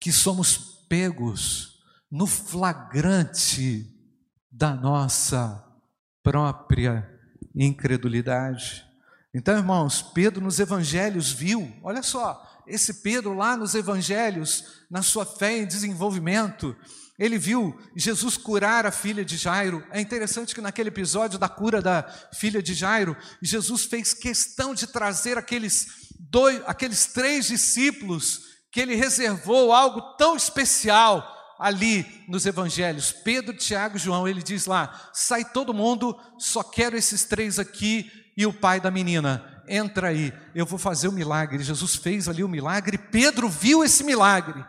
que 0.00 0.12
somos 0.12 0.86
pegos 0.88 1.82
no 2.10 2.26
flagrante 2.26 3.86
da 4.50 4.74
nossa 4.74 5.64
própria 6.22 7.08
incredulidade. 7.54 8.86
Então, 9.34 9.56
irmãos, 9.56 10.02
Pedro 10.02 10.42
nos 10.42 10.60
evangelhos 10.60 11.32
viu, 11.32 11.72
olha 11.82 12.02
só, 12.02 12.46
esse 12.66 13.02
Pedro 13.02 13.34
lá 13.34 13.56
nos 13.56 13.74
evangelhos, 13.74 14.82
na 14.90 15.00
sua 15.02 15.24
fé 15.24 15.58
em 15.58 15.66
desenvolvimento, 15.66 16.76
ele 17.18 17.38
viu 17.38 17.78
Jesus 17.96 18.36
curar 18.36 18.84
a 18.84 18.90
filha 18.90 19.24
de 19.24 19.36
Jairo. 19.36 19.84
É 19.90 20.00
interessante 20.00 20.54
que 20.54 20.60
naquele 20.60 20.88
episódio 20.88 21.38
da 21.38 21.48
cura 21.48 21.80
da 21.80 22.02
filha 22.34 22.62
de 22.62 22.74
Jairo, 22.74 23.16
Jesus 23.40 23.84
fez 23.84 24.12
questão 24.12 24.74
de 24.74 24.86
trazer 24.86 25.38
aqueles 25.38 26.08
dois, 26.18 26.62
aqueles 26.66 27.06
três 27.06 27.46
discípulos 27.46 28.40
que 28.70 28.80
ele 28.80 28.94
reservou 28.94 29.72
algo 29.72 30.16
tão 30.16 30.36
especial 30.36 31.26
ali 31.58 32.24
nos 32.28 32.44
evangelhos. 32.44 33.12
Pedro, 33.12 33.56
Tiago 33.56 33.96
e 33.96 34.00
João, 34.00 34.26
ele 34.26 34.42
diz 34.42 34.66
lá: 34.66 35.10
"Sai 35.12 35.44
todo 35.44 35.74
mundo, 35.74 36.18
só 36.38 36.62
quero 36.62 36.96
esses 36.96 37.24
três 37.24 37.58
aqui 37.58 38.10
e 38.36 38.46
o 38.46 38.52
pai 38.52 38.80
da 38.80 38.90
menina. 38.90 39.62
Entra 39.68 40.08
aí, 40.08 40.32
eu 40.54 40.66
vou 40.66 40.78
fazer 40.78 41.08
o 41.08 41.12
milagre." 41.12 41.62
Jesus 41.62 41.94
fez 41.96 42.28
ali 42.28 42.42
o 42.42 42.48
milagre, 42.48 42.98
Pedro 42.98 43.48
viu 43.48 43.84
esse 43.84 44.02
milagre. 44.04 44.64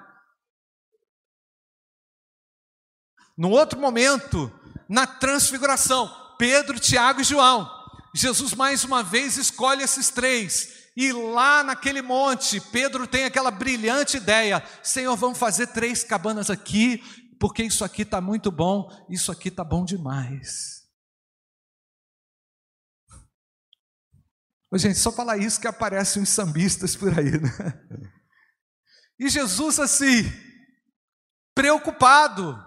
No 3.37 3.49
outro 3.49 3.79
momento, 3.79 4.51
na 4.87 5.07
transfiguração, 5.07 6.09
Pedro, 6.37 6.79
Tiago 6.79 7.21
e 7.21 7.23
João, 7.23 7.69
Jesus 8.13 8.53
mais 8.53 8.83
uma 8.83 9.01
vez 9.01 9.37
escolhe 9.37 9.81
esses 9.81 10.09
três. 10.09 10.83
E 10.95 11.11
lá 11.11 11.63
naquele 11.63 12.03
monte, 12.03 12.61
Pedro 12.61 13.07
tem 13.07 13.25
aquela 13.25 13.49
brilhante 13.49 14.17
ideia: 14.17 14.63
Senhor, 14.83 15.15
vamos 15.15 15.39
fazer 15.39 15.67
três 15.67 16.03
cabanas 16.03 16.51
aqui, 16.51 17.01
porque 17.39 17.63
isso 17.63 17.83
aqui 17.83 18.03
está 18.03 18.21
muito 18.21 18.51
bom, 18.51 18.87
isso 19.09 19.31
aqui 19.31 19.47
está 19.47 19.63
bom 19.63 19.83
demais. 19.83 20.82
Ô, 24.73 24.77
gente, 24.79 24.97
só 24.97 25.11
falar 25.11 25.37
isso 25.37 25.61
que 25.61 25.67
aparecem 25.67 26.23
uns 26.23 26.29
sambistas 26.29 26.95
por 26.95 27.09
aí, 27.19 27.39
né? 27.39 27.51
E 29.19 29.29
Jesus, 29.29 29.79
assim, 29.79 30.23
preocupado, 31.53 32.59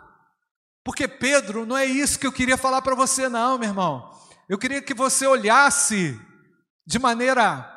porque 0.84 1.08
Pedro, 1.08 1.66
não 1.66 1.76
é 1.76 1.84
isso 1.84 2.16
que 2.16 2.24
eu 2.24 2.30
queria 2.30 2.56
falar 2.56 2.80
para 2.80 2.94
você, 2.94 3.28
não, 3.28 3.58
meu 3.58 3.70
irmão. 3.70 4.08
Eu 4.48 4.56
queria 4.56 4.80
que 4.80 4.94
você 4.94 5.26
olhasse 5.26 6.16
de 6.86 6.96
maneira 7.00 7.68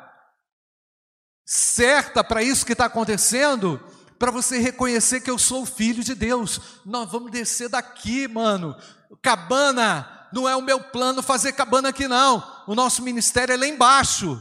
certa 1.44 2.22
para 2.22 2.40
isso 2.40 2.64
que 2.64 2.70
está 2.70 2.84
acontecendo, 2.84 3.84
para 4.16 4.30
você 4.30 4.58
reconhecer 4.58 5.22
que 5.22 5.30
eu 5.30 5.38
sou 5.38 5.66
filho 5.66 6.04
de 6.04 6.14
Deus. 6.14 6.80
Nós 6.86 7.10
vamos 7.10 7.32
descer 7.32 7.68
daqui, 7.68 8.28
mano. 8.28 8.76
Cabana, 9.20 10.19
não 10.32 10.48
é 10.48 10.56
o 10.56 10.62
meu 10.62 10.80
plano 10.80 11.22
fazer 11.22 11.52
cabana 11.52 11.90
aqui, 11.90 12.06
não. 12.08 12.42
O 12.66 12.74
nosso 12.74 13.02
ministério 13.02 13.52
é 13.52 13.56
lá 13.56 13.66
embaixo. 13.66 14.40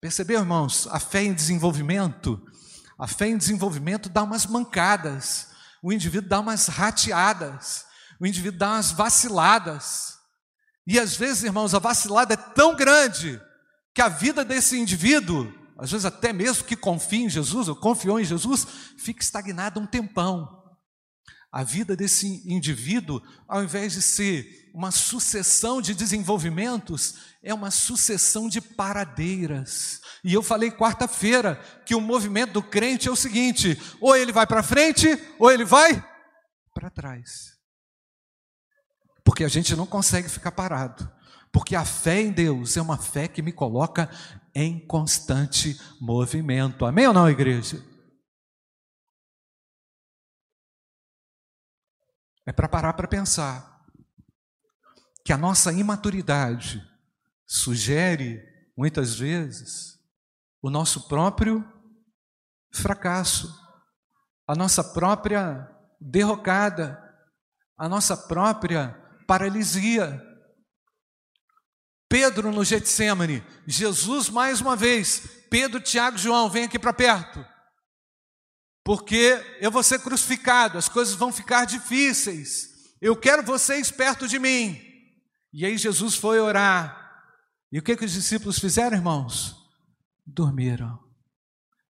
Percebeu, 0.00 0.40
irmãos? 0.40 0.86
A 0.90 0.98
fé 0.98 1.22
em 1.22 1.34
desenvolvimento, 1.34 2.40
a 2.98 3.06
fé 3.06 3.28
em 3.28 3.36
desenvolvimento 3.36 4.08
dá 4.08 4.22
umas 4.22 4.46
mancadas 4.46 5.50
o 5.82 5.92
indivíduo 5.92 6.28
dá 6.28 6.40
umas 6.40 6.66
rateadas, 6.66 7.86
o 8.20 8.26
indivíduo 8.26 8.58
dá 8.58 8.72
umas 8.72 8.90
vaciladas. 8.90 10.18
E 10.86 10.98
às 10.98 11.16
vezes, 11.16 11.44
irmãos, 11.44 11.74
a 11.74 11.78
vacilada 11.78 12.34
é 12.34 12.36
tão 12.36 12.74
grande 12.74 13.40
que 13.94 14.02
a 14.02 14.08
vida 14.08 14.44
desse 14.44 14.78
indivíduo, 14.78 15.52
às 15.78 15.90
vezes 15.90 16.04
até 16.04 16.32
mesmo 16.32 16.64
que 16.64 16.76
confia 16.76 17.24
em 17.24 17.30
Jesus, 17.30 17.68
ou 17.68 17.76
confiou 17.76 18.20
em 18.20 18.24
Jesus, 18.24 18.66
fica 18.98 19.22
estagnada 19.22 19.80
um 19.80 19.86
tempão. 19.86 20.59
A 21.52 21.64
vida 21.64 21.96
desse 21.96 22.42
indivíduo, 22.46 23.20
ao 23.48 23.64
invés 23.64 23.92
de 23.92 24.02
ser 24.02 24.70
uma 24.72 24.92
sucessão 24.92 25.82
de 25.82 25.94
desenvolvimentos, 25.94 27.16
é 27.42 27.52
uma 27.52 27.72
sucessão 27.72 28.48
de 28.48 28.60
paradeiras. 28.60 30.00
E 30.22 30.32
eu 30.32 30.44
falei 30.44 30.70
quarta-feira 30.70 31.56
que 31.84 31.94
o 31.94 32.00
movimento 32.00 32.52
do 32.52 32.62
crente 32.62 33.08
é 33.08 33.10
o 33.10 33.16
seguinte: 33.16 33.76
ou 34.00 34.14
ele 34.14 34.30
vai 34.30 34.46
para 34.46 34.62
frente, 34.62 35.08
ou 35.40 35.50
ele 35.50 35.64
vai 35.64 36.04
para 36.72 36.88
trás. 36.88 37.58
Porque 39.24 39.42
a 39.42 39.48
gente 39.48 39.74
não 39.74 39.86
consegue 39.86 40.28
ficar 40.28 40.52
parado. 40.52 41.10
Porque 41.52 41.74
a 41.74 41.84
fé 41.84 42.20
em 42.20 42.30
Deus 42.30 42.76
é 42.76 42.82
uma 42.82 42.96
fé 42.96 43.26
que 43.26 43.42
me 43.42 43.50
coloca 43.52 44.08
em 44.54 44.78
constante 44.86 45.80
movimento. 46.00 46.86
Amém 46.86 47.08
ou 47.08 47.12
não, 47.12 47.28
igreja? 47.28 47.89
É 52.50 52.52
para 52.52 52.68
parar 52.68 52.94
para 52.94 53.06
pensar 53.06 53.80
que 55.24 55.32
a 55.32 55.38
nossa 55.38 55.72
imaturidade 55.72 56.82
sugere, 57.46 58.42
muitas 58.76 59.14
vezes, 59.14 60.00
o 60.60 60.68
nosso 60.68 61.06
próprio 61.06 61.64
fracasso, 62.72 63.56
a 64.48 64.56
nossa 64.56 64.82
própria 64.82 65.70
derrocada, 66.00 67.00
a 67.78 67.88
nossa 67.88 68.16
própria 68.16 69.00
paralisia. 69.28 70.20
Pedro 72.08 72.50
no 72.50 72.64
Getsemane, 72.64 73.44
Jesus 73.64 74.28
mais 74.28 74.60
uma 74.60 74.74
vez, 74.74 75.20
Pedro, 75.48 75.80
Tiago 75.80 76.18
João, 76.18 76.50
vem 76.50 76.64
aqui 76.64 76.80
para 76.80 76.92
perto 76.92 77.46
porque 78.90 79.40
eu 79.60 79.70
vou 79.70 79.84
ser 79.84 80.00
crucificado, 80.00 80.76
as 80.76 80.88
coisas 80.88 81.14
vão 81.14 81.32
ficar 81.32 81.64
difíceis. 81.64 82.90
Eu 83.00 83.14
quero 83.14 83.40
vocês 83.40 83.88
perto 83.88 84.26
de 84.26 84.36
mim. 84.36 84.82
E 85.52 85.64
aí 85.64 85.78
Jesus 85.78 86.16
foi 86.16 86.40
orar. 86.40 87.24
E 87.70 87.78
o 87.78 87.82
que, 87.84 87.94
que 87.94 88.04
os 88.04 88.10
discípulos 88.10 88.58
fizeram, 88.58 88.96
irmãos? 88.96 89.54
Dormiram. 90.26 90.98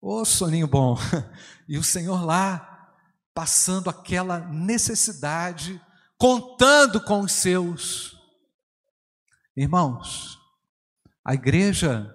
Ô 0.01 0.21
oh, 0.21 0.25
soninho 0.25 0.67
bom. 0.67 0.97
E 1.69 1.77
o 1.77 1.85
Senhor 1.85 2.25
lá, 2.25 2.95
passando 3.35 3.91
aquela 3.91 4.39
necessidade, 4.39 5.79
contando 6.17 6.99
com 7.05 7.21
os 7.21 7.33
seus. 7.33 8.17
Irmãos, 9.55 10.39
a 11.23 11.35
igreja 11.35 12.11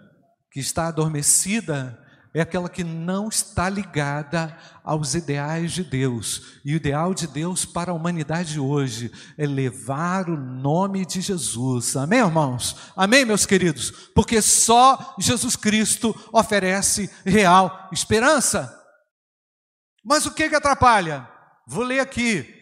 que 0.49 0.59
está 0.59 0.87
adormecida 0.87 2.03
é 2.33 2.41
aquela 2.41 2.69
que 2.69 2.83
não 2.83 3.27
está 3.27 3.69
ligada 3.69 4.57
aos 4.83 5.15
ideais 5.15 5.73
de 5.73 5.83
Deus. 5.83 6.59
E 6.63 6.73
o 6.73 6.77
ideal 6.77 7.13
de 7.13 7.27
Deus 7.27 7.65
para 7.65 7.91
a 7.91 7.93
humanidade 7.93 8.57
hoje 8.57 9.11
é 9.37 9.45
levar 9.45 10.29
o 10.29 10.37
nome 10.37 11.05
de 11.05 11.19
Jesus. 11.19 11.97
Amém, 11.97 12.19
irmãos? 12.19 12.77
Amém, 12.95 13.25
meus 13.25 13.45
queridos? 13.45 13.91
Porque 14.15 14.41
só 14.41 15.13
Jesus 15.19 15.57
Cristo 15.57 16.15
oferece 16.31 17.09
real 17.25 17.89
esperança. 17.91 18.73
Mas 20.03 20.25
o 20.25 20.31
que, 20.31 20.47
que 20.47 20.55
atrapalha? 20.55 21.27
Vou 21.67 21.83
ler 21.83 21.99
aqui. 21.99 22.59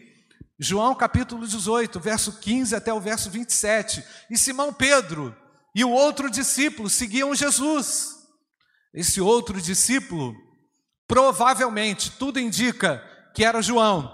João 0.57 0.95
capítulo 0.95 1.47
18, 1.47 1.99
verso 1.99 2.39
15 2.39 2.75
até 2.75 2.91
o 2.91 2.99
verso 2.99 3.29
27. 3.29 4.03
E 4.31 4.37
Simão 4.37 4.73
Pedro 4.73 5.35
e 5.75 5.85
o 5.85 5.91
outro 5.91 6.29
discípulo 6.29 6.89
seguiam 6.89 7.35
Jesus. 7.35 8.18
Esse 8.93 9.21
outro 9.21 9.61
discípulo, 9.61 10.35
provavelmente, 11.07 12.11
tudo 12.11 12.39
indica 12.39 13.03
que 13.33 13.43
era 13.43 13.61
João, 13.61 14.11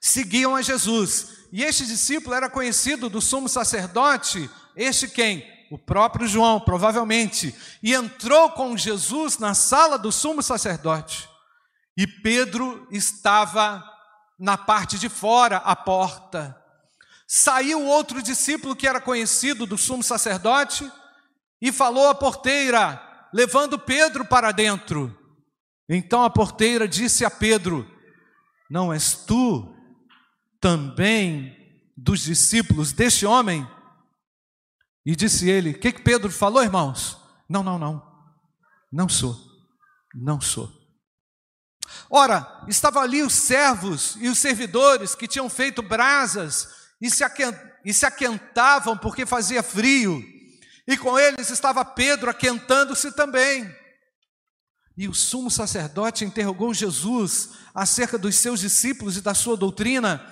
seguiam 0.00 0.56
a 0.56 0.62
Jesus. 0.62 1.46
E 1.52 1.62
este 1.62 1.86
discípulo 1.86 2.34
era 2.34 2.50
conhecido 2.50 3.08
do 3.08 3.20
sumo 3.20 3.48
sacerdote, 3.48 4.50
este 4.74 5.08
quem? 5.08 5.44
O 5.70 5.78
próprio 5.78 6.26
João, 6.26 6.60
provavelmente. 6.60 7.54
E 7.82 7.94
entrou 7.94 8.50
com 8.50 8.76
Jesus 8.76 9.38
na 9.38 9.54
sala 9.54 9.98
do 9.98 10.12
sumo 10.12 10.42
sacerdote. 10.42 11.28
E 11.96 12.06
Pedro 12.06 12.86
estava 12.90 13.82
na 14.38 14.56
parte 14.56 14.98
de 14.98 15.08
fora, 15.08 15.56
à 15.58 15.74
porta. 15.74 16.56
Saiu 17.26 17.84
outro 17.84 18.22
discípulo 18.22 18.76
que 18.76 18.86
era 18.86 19.00
conhecido 19.00 19.66
do 19.66 19.76
sumo 19.76 20.02
sacerdote 20.02 20.90
e 21.60 21.72
falou 21.72 22.08
à 22.08 22.14
porteira: 22.14 23.02
levando 23.36 23.78
Pedro 23.78 24.24
para 24.24 24.50
dentro. 24.50 25.14
Então 25.86 26.24
a 26.24 26.30
porteira 26.30 26.88
disse 26.88 27.22
a 27.22 27.30
Pedro: 27.30 27.86
Não 28.70 28.90
és 28.90 29.12
tu 29.12 29.76
também 30.58 31.54
dos 31.94 32.20
discípulos 32.20 32.92
deste 32.92 33.26
homem? 33.26 33.68
E 35.04 35.14
disse 35.14 35.50
ele: 35.50 35.72
O 35.72 35.78
que, 35.78 35.92
que 35.92 36.00
Pedro 36.00 36.30
falou, 36.30 36.62
irmãos? 36.62 37.20
Não, 37.46 37.62
não, 37.62 37.78
não. 37.78 38.02
Não 38.90 39.06
sou, 39.06 39.38
não 40.14 40.40
sou. 40.40 40.72
Ora, 42.08 42.64
estavam 42.66 43.02
ali 43.02 43.22
os 43.22 43.34
servos 43.34 44.16
e 44.16 44.28
os 44.28 44.38
servidores 44.38 45.14
que 45.14 45.28
tinham 45.28 45.50
feito 45.50 45.82
brasas 45.82 46.68
e 47.00 47.10
se, 47.10 48.06
aquentavam 48.06 48.96
porque 48.96 49.26
fazia 49.26 49.62
frio, 49.62 50.24
e 50.86 50.96
com 50.96 51.18
eles 51.18 51.50
estava 51.50 51.84
Pedro 51.84 52.30
aquentando-se 52.30 53.12
também. 53.12 53.68
E 54.96 55.08
o 55.08 55.14
sumo 55.14 55.50
sacerdote 55.50 56.24
interrogou 56.24 56.72
Jesus 56.72 57.50
acerca 57.74 58.16
dos 58.16 58.36
seus 58.36 58.60
discípulos 58.60 59.16
e 59.16 59.20
da 59.20 59.34
sua 59.34 59.56
doutrina, 59.56 60.24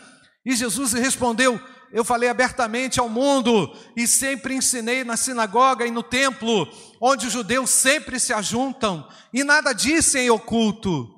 e 0.44 0.54
Jesus 0.54 0.92
respondeu: 0.92 1.60
Eu 1.92 2.04
falei 2.04 2.28
abertamente 2.28 3.00
ao 3.00 3.08
mundo 3.08 3.74
e 3.96 4.06
sempre 4.06 4.54
ensinei 4.54 5.04
na 5.04 5.16
sinagoga 5.16 5.86
e 5.86 5.90
no 5.90 6.02
templo, 6.02 6.68
onde 7.00 7.26
os 7.26 7.32
judeus 7.32 7.70
sempre 7.70 8.18
se 8.20 8.32
ajuntam, 8.32 9.06
e 9.32 9.42
nada 9.42 9.72
disse 9.72 10.18
em 10.18 10.30
oculto. 10.30 11.10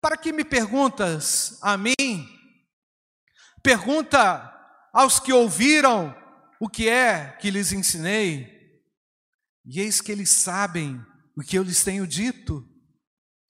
Para 0.00 0.16
que 0.16 0.32
me 0.32 0.44
perguntas 0.44 1.58
a 1.60 1.76
mim? 1.76 2.28
Pergunta 3.62 4.54
aos 4.92 5.18
que 5.18 5.32
ouviram 5.32 6.14
o 6.60 6.68
que 6.68 6.88
é 6.88 7.36
que 7.40 7.50
lhes 7.50 7.72
ensinei, 7.72 8.58
e 9.64 9.80
eis 9.80 10.00
que 10.00 10.10
eles 10.10 10.30
sabem 10.30 11.04
o 11.36 11.42
que 11.42 11.56
eu 11.56 11.62
lhes 11.62 11.84
tenho 11.84 12.06
dito. 12.06 12.66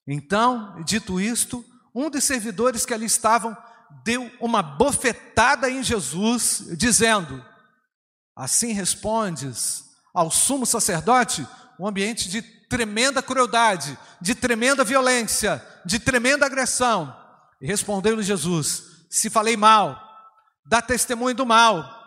Então, 0.07 0.83
dito 0.83 1.19
isto, 1.19 1.65
um 1.93 2.09
dos 2.09 2.23
servidores 2.23 2.85
que 2.85 2.93
ali 2.93 3.05
estavam 3.05 3.55
deu 4.03 4.29
uma 4.39 4.61
bofetada 4.61 5.69
em 5.69 5.81
Jesus, 5.81 6.65
dizendo: 6.77 7.43
Assim 8.35 8.73
respondes 8.73 9.83
ao 10.13 10.29
sumo 10.29 10.65
sacerdote, 10.65 11.47
um 11.79 11.87
ambiente 11.87 12.29
de 12.29 12.41
tremenda 12.41 13.21
crueldade, 13.23 13.97
de 14.21 14.35
tremenda 14.35 14.83
violência, 14.83 15.65
de 15.85 15.99
tremenda 15.99 16.45
agressão. 16.45 17.15
E 17.61 17.67
respondeu-lhe 17.67 18.23
Jesus: 18.23 19.07
Se 19.09 19.29
falei 19.29 19.57
mal, 19.57 19.99
dá 20.65 20.81
testemunho 20.81 21.35
do 21.35 21.45
mal, 21.45 21.98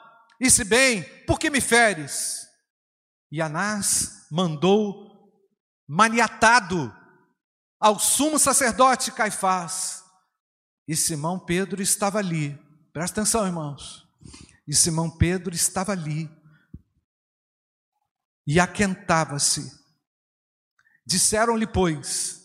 e 0.42 0.50
se 0.50 0.64
bem, 0.64 1.04
por 1.24 1.38
que 1.38 1.48
me 1.48 1.60
feres? 1.60 2.48
E 3.30 3.40
Anás 3.40 4.26
mandou 4.28 5.32
maniatado 5.86 6.92
ao 7.78 7.96
sumo 8.00 8.40
sacerdote 8.40 9.12
Caifás. 9.12 10.02
E 10.88 10.96
Simão 10.96 11.38
Pedro 11.38 11.80
estava 11.80 12.18
ali. 12.18 12.58
Presta 12.92 13.20
atenção, 13.20 13.46
irmãos. 13.46 14.04
E 14.66 14.74
Simão 14.74 15.08
Pedro 15.08 15.54
estava 15.54 15.92
ali. 15.92 16.28
E 18.44 18.58
aquentava-se. 18.58 19.80
Disseram-lhe, 21.06 21.68
pois, 21.68 22.42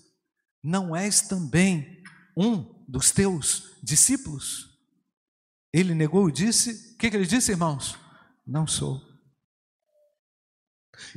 não 0.63 0.95
és 0.95 1.21
também 1.21 2.03
um 2.38 2.86
dos 2.88 3.10
teus 3.10 3.75
discípulos? 3.81 4.76
Ele 5.77 5.93
negou 5.93 6.27
e 6.27 6.31
disse: 6.31 6.93
O 6.93 6.97
que, 6.97 7.07
que 7.07 7.15
ele 7.15 7.27
disse, 7.27 7.51
irmãos? 7.51 7.95
Não 8.45 8.65
sou. 8.65 8.99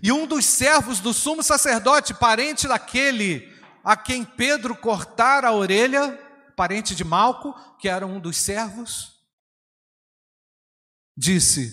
E 0.02 0.12
um 0.12 0.26
dos 0.26 0.44
servos 0.44 1.00
do 1.00 1.14
sumo 1.14 1.42
sacerdote, 1.42 2.12
parente 2.12 2.68
daquele 2.68 3.48
a 3.82 3.96
quem 3.96 4.22
Pedro 4.22 4.76
cortara 4.76 5.48
a 5.48 5.54
orelha, 5.54 6.12
parente 6.54 6.94
de 6.94 7.02
Malco, 7.02 7.54
que 7.78 7.88
era 7.88 8.06
um 8.06 8.20
dos 8.20 8.36
servos, 8.36 9.18
disse: 11.16 11.72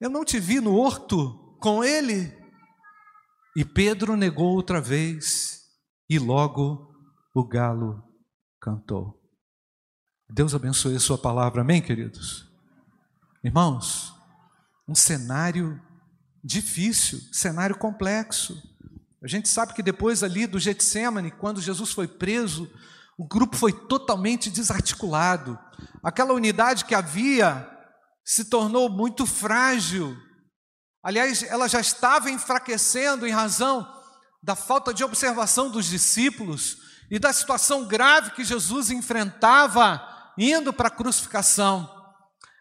Eu 0.00 0.08
não 0.08 0.24
te 0.24 0.40
vi 0.40 0.60
no 0.60 0.74
horto 0.74 1.58
com 1.60 1.84
ele. 1.84 2.34
E 3.54 3.66
Pedro 3.66 4.16
negou 4.16 4.54
outra 4.54 4.80
vez, 4.80 5.60
e 6.08 6.18
logo 6.18 6.90
o 7.34 7.46
galo 7.46 8.02
cantou. 8.58 9.19
Deus 10.32 10.54
abençoe 10.54 10.94
a 10.94 11.00
sua 11.00 11.18
palavra, 11.18 11.62
amém, 11.62 11.82
queridos? 11.82 12.46
Irmãos, 13.42 14.14
um 14.86 14.94
cenário 14.94 15.82
difícil, 16.42 17.20
cenário 17.32 17.76
complexo. 17.76 18.62
A 19.20 19.26
gente 19.26 19.48
sabe 19.48 19.74
que 19.74 19.82
depois 19.82 20.22
ali 20.22 20.46
do 20.46 20.58
Getsemane, 20.58 21.32
quando 21.32 21.60
Jesus 21.60 21.90
foi 21.90 22.06
preso, 22.06 22.70
o 23.18 23.26
grupo 23.26 23.56
foi 23.56 23.72
totalmente 23.72 24.50
desarticulado. 24.50 25.58
Aquela 26.00 26.32
unidade 26.32 26.84
que 26.84 26.94
havia 26.94 27.68
se 28.24 28.44
tornou 28.44 28.88
muito 28.88 29.26
frágil. 29.26 30.16
Aliás, 31.02 31.42
ela 31.42 31.68
já 31.68 31.80
estava 31.80 32.30
enfraquecendo 32.30 33.26
em 33.26 33.32
razão 33.32 33.84
da 34.40 34.54
falta 34.54 34.94
de 34.94 35.02
observação 35.02 35.68
dos 35.72 35.86
discípulos 35.86 36.78
e 37.10 37.18
da 37.18 37.32
situação 37.32 37.84
grave 37.84 38.30
que 38.30 38.44
Jesus 38.44 38.92
enfrentava 38.92 40.09
indo 40.36 40.72
para 40.72 40.88
a 40.88 40.90
crucificação. 40.90 41.88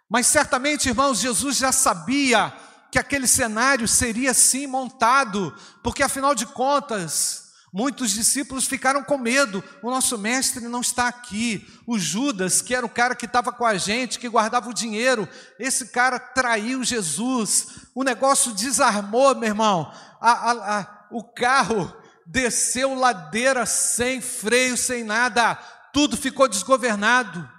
Mas 0.10 0.28
certamente, 0.28 0.90
irmãos, 0.90 1.20
Jesus 1.20 1.58
já 1.58 1.72
sabia 1.72 2.54
que 2.92 2.98
aquele 2.98 3.28
cenário 3.28 3.88
seria 3.88 4.34
sim 4.34 4.66
montado, 4.66 5.56
porque 5.84 6.02
afinal 6.02 6.34
de 6.34 6.48
contas, 6.48 7.50
muitos 7.72 8.10
discípulos 8.12 8.66
ficaram 8.66 9.04
com 9.04 9.18
medo. 9.18 9.64
O 9.84 9.92
nosso 9.92 10.18
mestre 10.18 10.68
não 10.68 10.82
está 10.82 11.08
aqui. 11.08 11.68
O 11.86 12.00
Judas, 12.00 12.62
que 12.62 12.74
era 12.74 12.86
o 12.86 12.90
cara 12.90 13.16
que 13.16 13.28
estava 13.28 13.52
com 13.52 13.66
a 13.66 13.78
gente, 13.78 14.18
que 14.18 14.28
guardava 14.28 14.70
o 14.70 14.74
dinheiro, 14.74 15.30
esse 15.60 15.90
cara 15.90 16.18
traiu 16.18 16.84
Jesus. 16.84 17.68
O 17.94 18.04
negócio 18.04 18.54
desarmou, 18.54 19.36
meu 19.36 19.50
irmão. 19.50 19.94
A, 20.20 20.32
a, 20.32 20.80
a, 20.80 21.08
o 21.12 21.24
carro 21.24 21.96
desceu 22.26 22.96
ladeira 22.96 23.66
sem 23.68 24.22
freio, 24.22 24.76
sem 24.76 25.04
nada. 25.04 25.56
Tudo 25.94 26.18
ficou 26.18 26.48
desgovernado. 26.48 27.59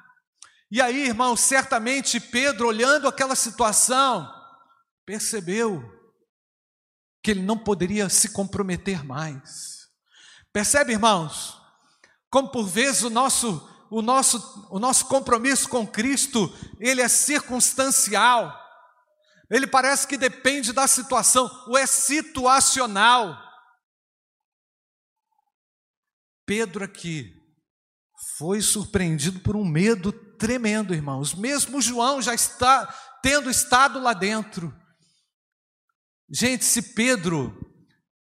E 0.71 0.81
aí, 0.81 1.07
irmão, 1.07 1.37
certamente 1.37 2.21
Pedro, 2.21 2.69
olhando 2.69 3.09
aquela 3.09 3.35
situação, 3.35 4.33
percebeu 5.05 5.83
que 7.23 7.33
ele 7.33 7.43
não 7.43 7.59
poderia 7.59 8.09
se 8.09 8.31
comprometer 8.33 9.05
mais. 9.05 9.89
Percebe, 10.53 10.93
irmãos? 10.93 11.61
Como 12.31 12.51
por 12.51 12.65
vezes 12.65 13.03
o 13.03 13.11
nosso 13.11 13.69
o 13.91 14.01
nosso 14.01 14.39
o 14.71 14.79
nosso 14.79 15.07
compromisso 15.07 15.69
com 15.69 15.85
Cristo, 15.85 16.49
ele 16.79 17.03
é 17.03 17.09
circunstancial. 17.09 18.57
Ele 19.51 19.67
parece 19.67 20.07
que 20.07 20.17
depende 20.17 20.73
da 20.73 20.87
situação, 20.87 21.51
ou 21.67 21.77
é 21.77 21.85
situacional. 21.85 23.37
Pedro 26.47 26.85
aqui 26.85 27.35
foi 28.39 28.61
surpreendido 28.61 29.41
por 29.41 29.57
um 29.57 29.65
medo 29.65 30.30
tremendo, 30.41 30.95
irmãos. 30.95 31.35
Mesmo 31.35 31.83
João 31.83 32.23
já 32.23 32.35
está 32.35 32.87
tendo 33.23 33.51
estado 33.51 34.01
lá 34.01 34.15
dentro. 34.15 34.75
Gente, 36.33 36.65
se 36.65 36.81
Pedro 36.81 37.55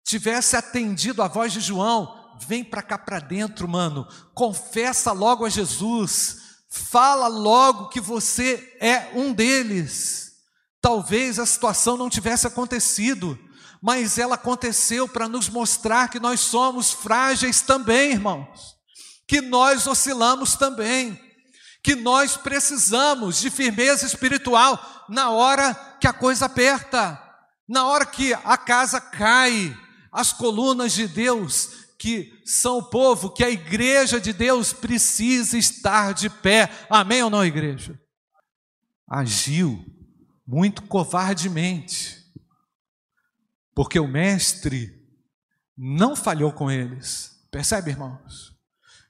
tivesse 0.05 0.55
atendido 0.55 1.23
a 1.23 1.27
voz 1.27 1.51
de 1.51 1.59
João, 1.59 2.37
vem 2.47 2.63
para 2.63 2.83
cá 2.83 2.97
para 2.97 3.19
dentro, 3.19 3.67
mano, 3.67 4.07
confessa 4.35 5.11
logo 5.11 5.45
a 5.45 5.49
Jesus, 5.49 6.37
fala 6.69 7.27
logo 7.27 7.89
que 7.89 7.99
você 7.99 8.77
é 8.79 9.09
um 9.15 9.33
deles. 9.33 10.33
Talvez 10.79 11.39
a 11.39 11.45
situação 11.45 11.97
não 11.97 12.09
tivesse 12.09 12.45
acontecido, 12.45 13.39
mas 13.81 14.19
ela 14.19 14.35
aconteceu 14.35 15.07
para 15.07 15.27
nos 15.27 15.49
mostrar 15.49 16.09
que 16.09 16.19
nós 16.19 16.39
somos 16.41 16.91
frágeis 16.91 17.61
também, 17.61 18.11
irmãos, 18.11 18.75
que 19.27 19.41
nós 19.41 19.87
oscilamos 19.87 20.55
também, 20.55 21.19
que 21.85 21.93
nós 21.93 22.35
precisamos 22.35 23.39
de 23.39 23.51
firmeza 23.51 24.07
espiritual 24.07 25.05
na 25.07 25.29
hora 25.29 25.75
que 26.01 26.07
a 26.07 26.13
coisa 26.13 26.47
aperta. 26.47 27.21
Na 27.69 27.85
hora 27.85 28.07
que 28.07 28.33
a 28.33 28.57
casa 28.57 28.99
cai, 28.99 29.77
as 30.11 30.33
colunas 30.33 30.93
de 30.93 31.07
Deus, 31.07 31.85
que 31.99 32.41
são 32.43 32.79
o 32.79 32.89
povo, 32.89 33.29
que 33.29 33.43
a 33.43 33.51
igreja 33.51 34.19
de 34.19 34.33
Deus 34.33 34.73
precisa 34.73 35.59
estar 35.59 36.15
de 36.15 36.27
pé. 36.27 36.71
Amém 36.89 37.21
ou 37.21 37.29
não, 37.29 37.45
igreja? 37.45 38.01
Agiu 39.07 39.85
muito 40.43 40.81
covardemente, 40.81 42.17
porque 43.75 43.99
o 43.99 44.07
mestre 44.07 44.91
não 45.77 46.15
falhou 46.15 46.51
com 46.51 46.71
eles. 46.71 47.45
Percebe, 47.51 47.91
irmãos? 47.91 48.55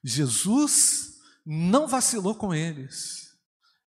Jesus 0.03 1.04
não 1.45 1.87
vacilou 1.87 2.33
com 2.33 2.53
eles, 2.53 3.37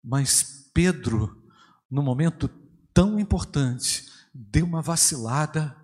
mas 0.02 0.70
Pedro, 0.74 1.42
no 1.90 2.02
momento 2.02 2.48
tão 2.92 3.18
importante, 3.20 4.06
deu 4.34 4.66
uma 4.66 4.82
vacilada 4.82 5.76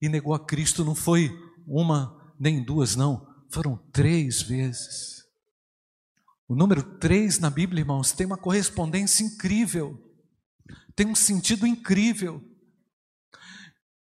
e 0.00 0.08
negou 0.08 0.34
a 0.34 0.44
Cristo. 0.44 0.84
Não 0.84 0.94
foi 0.94 1.30
uma 1.66 2.32
nem 2.38 2.62
duas, 2.62 2.94
não, 2.94 3.26
foram 3.50 3.76
três 3.92 4.40
vezes. 4.42 5.24
O 6.48 6.54
número 6.54 6.82
três 6.98 7.38
na 7.38 7.50
Bíblia, 7.50 7.80
irmãos, 7.80 8.12
tem 8.12 8.26
uma 8.26 8.36
correspondência 8.36 9.24
incrível, 9.24 10.00
tem 10.94 11.06
um 11.06 11.14
sentido 11.14 11.66
incrível. 11.66 12.42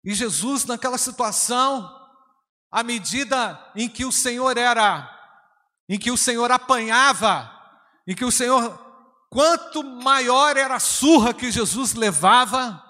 E 0.04 0.14
Jesus, 0.14 0.66
naquela 0.66 0.98
situação, 0.98 1.90
à 2.72 2.84
medida 2.84 3.60
em 3.76 3.90
que 3.90 4.06
o 4.06 4.12
Senhor 4.12 4.58
era, 4.58 5.19
em 5.90 5.98
que 5.98 6.12
o 6.12 6.18
Senhor 6.18 6.52
apanhava, 6.52 7.52
em 8.08 8.16
que 8.16 8.24
o 8.24 8.32
Senhor, 8.32 8.78
quanto 9.28 9.84
maior 9.84 10.56
era 10.56 10.76
a 10.76 10.80
surra 10.80 11.34
que 11.34 11.52
Jesus 11.52 11.96
levava, 11.96 12.82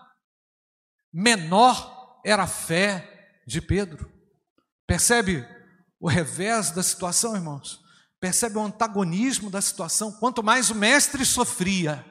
menor 1.11 2.19
era 2.25 2.43
a 2.43 2.47
fé 2.47 3.41
de 3.47 3.61
Pedro. 3.61 4.11
Percebe 4.85 5.47
o 5.97 6.09
revés 6.09 6.71
da 6.71 6.83
situação, 6.83 7.35
irmãos? 7.35 7.79
Percebe 8.19 8.57
o 8.57 8.63
antagonismo 8.63 9.49
da 9.49 9.61
situação? 9.61 10.11
Quanto 10.11 10.43
mais 10.43 10.69
o 10.69 10.75
mestre 10.75 11.25
sofria, 11.25 12.05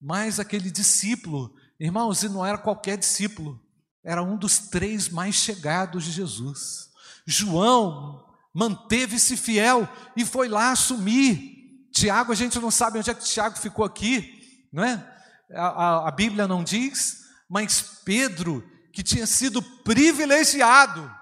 mais 0.00 0.40
aquele 0.40 0.70
discípulo, 0.70 1.54
irmãos, 1.78 2.22
e 2.22 2.30
não 2.30 2.46
era 2.46 2.56
qualquer 2.56 2.96
discípulo, 2.96 3.60
era 4.02 4.22
um 4.22 4.38
dos 4.38 4.58
três 4.58 5.10
mais 5.10 5.34
chegados 5.34 6.04
de 6.04 6.12
Jesus. 6.12 6.90
João 7.26 8.31
manteve-se 8.54 9.36
fiel 9.36 9.88
e 10.16 10.24
foi 10.24 10.48
lá 10.48 10.72
assumir. 10.72 11.88
Tiago, 11.92 12.32
a 12.32 12.34
gente 12.34 12.58
não 12.58 12.70
sabe 12.70 12.98
onde 12.98 13.10
é 13.10 13.14
que 13.14 13.24
Tiago 13.24 13.58
ficou 13.58 13.84
aqui, 13.84 14.68
não 14.72 14.82
é? 14.84 15.08
A, 15.52 15.66
a, 15.66 16.08
a 16.08 16.10
Bíblia 16.10 16.48
não 16.48 16.64
diz, 16.64 17.18
mas 17.48 18.00
Pedro, 18.04 18.66
que 18.92 19.02
tinha 19.02 19.26
sido 19.26 19.62
privilegiado, 19.82 21.14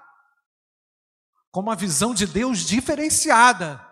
com 1.50 1.60
uma 1.60 1.74
visão 1.74 2.14
de 2.14 2.26
Deus 2.26 2.60
diferenciada, 2.60 3.84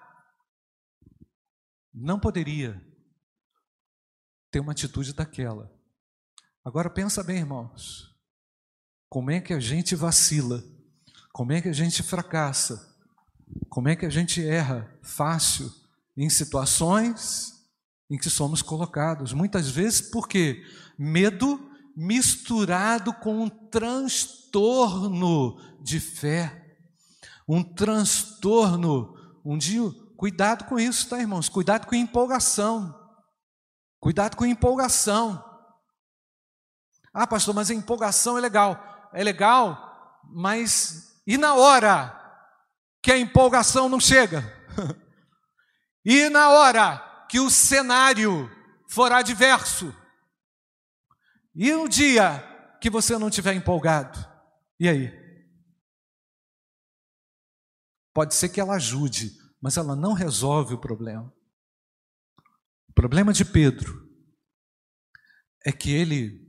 não 1.92 2.20
poderia 2.20 2.81
ter 4.51 4.61
uma 4.61 4.72
atitude 4.72 5.12
daquela. 5.12 5.70
Agora 6.64 6.88
pensa 6.88 7.22
bem, 7.24 7.38
irmãos. 7.38 8.14
Como 9.09 9.31
é 9.31 9.40
que 9.40 9.53
a 9.53 9.61
gente 9.61 9.96
vacila? 9.96 10.62
Como 11.33 11.53
é 11.53 11.61
que 11.61 11.68
a 11.68 11.72
gente 11.72 12.03
fracassa? 12.03 12.88
Como 13.68 13.88
é 13.88 13.96
que 13.96 14.06
a 14.06 14.11
gente 14.11 14.46
erra 14.46 14.90
fácil 15.02 15.72
em 16.16 16.28
situações 16.28 17.54
em 18.11 18.18
que 18.18 18.30
somos 18.30 18.62
colocados? 18.62 19.32
Muitas 19.32 19.68
vezes 19.68 20.00
porque 20.00 20.64
medo 20.98 21.61
misturado 21.96 23.12
com 23.12 23.42
um 23.42 23.48
transtorno 23.48 25.58
de 25.82 26.00
fé, 26.00 26.76
um 27.48 27.62
transtorno, 27.62 29.14
um 29.44 29.56
dia, 29.56 29.82
cuidado 30.16 30.64
com 30.64 30.78
isso, 30.78 31.08
tá, 31.08 31.18
irmãos? 31.18 31.48
Cuidado 31.48 31.87
com 31.87 31.94
empolgação. 31.94 32.94
Cuidado 34.00 34.37
com 34.37 34.44
empolgação. 34.44 35.44
Ah, 37.12 37.26
pastor, 37.26 37.54
mas 37.54 37.70
a 37.70 37.74
empolgação 37.74 38.38
é 38.38 38.40
legal 38.40 38.98
é 39.12 39.22
legal, 39.22 40.20
mas 40.24 41.20
e 41.26 41.37
na 41.37 41.54
hora 41.54 42.14
que 43.02 43.12
a 43.12 43.18
empolgação 43.18 43.88
não 43.88 44.00
chega? 44.00 44.42
e 46.04 46.28
na 46.28 46.50
hora 46.50 47.26
que 47.28 47.40
o 47.40 47.50
cenário 47.50 48.50
for 48.88 49.12
adverso? 49.12 49.94
E 51.54 51.72
no 51.72 51.88
dia 51.88 52.44
que 52.80 52.90
você 52.90 53.18
não 53.18 53.28
estiver 53.28 53.54
empolgado? 53.54 54.18
E 54.78 54.88
aí? 54.88 55.12
Pode 58.14 58.34
ser 58.34 58.48
que 58.48 58.61
ela 58.61 58.74
ajude, 58.74 59.32
mas 59.61 59.76
ela 59.76 59.94
não 59.94 60.12
resolve 60.12 60.74
o 60.74 60.80
problema. 60.80 61.32
O 62.88 62.92
problema 62.92 63.32
de 63.32 63.44
Pedro 63.44 64.08
é 65.64 65.72
que 65.72 65.92
ele 65.92 66.48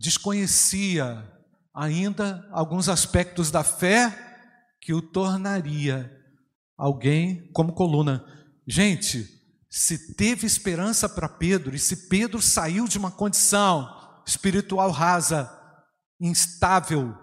desconhecia 0.00 1.28
ainda 1.74 2.48
alguns 2.50 2.88
aspectos 2.88 3.50
da 3.50 3.62
fé 3.62 4.31
que 4.82 4.92
o 4.92 5.00
tornaria 5.00 6.10
alguém 6.76 7.48
como 7.52 7.72
coluna. 7.72 8.24
Gente, 8.66 9.28
se 9.70 10.14
teve 10.14 10.44
esperança 10.44 11.08
para 11.08 11.28
Pedro, 11.28 11.74
e 11.74 11.78
se 11.78 12.08
Pedro 12.08 12.42
saiu 12.42 12.88
de 12.88 12.98
uma 12.98 13.10
condição 13.10 13.88
espiritual 14.26 14.90
rasa, 14.90 15.48
instável, 16.20 17.16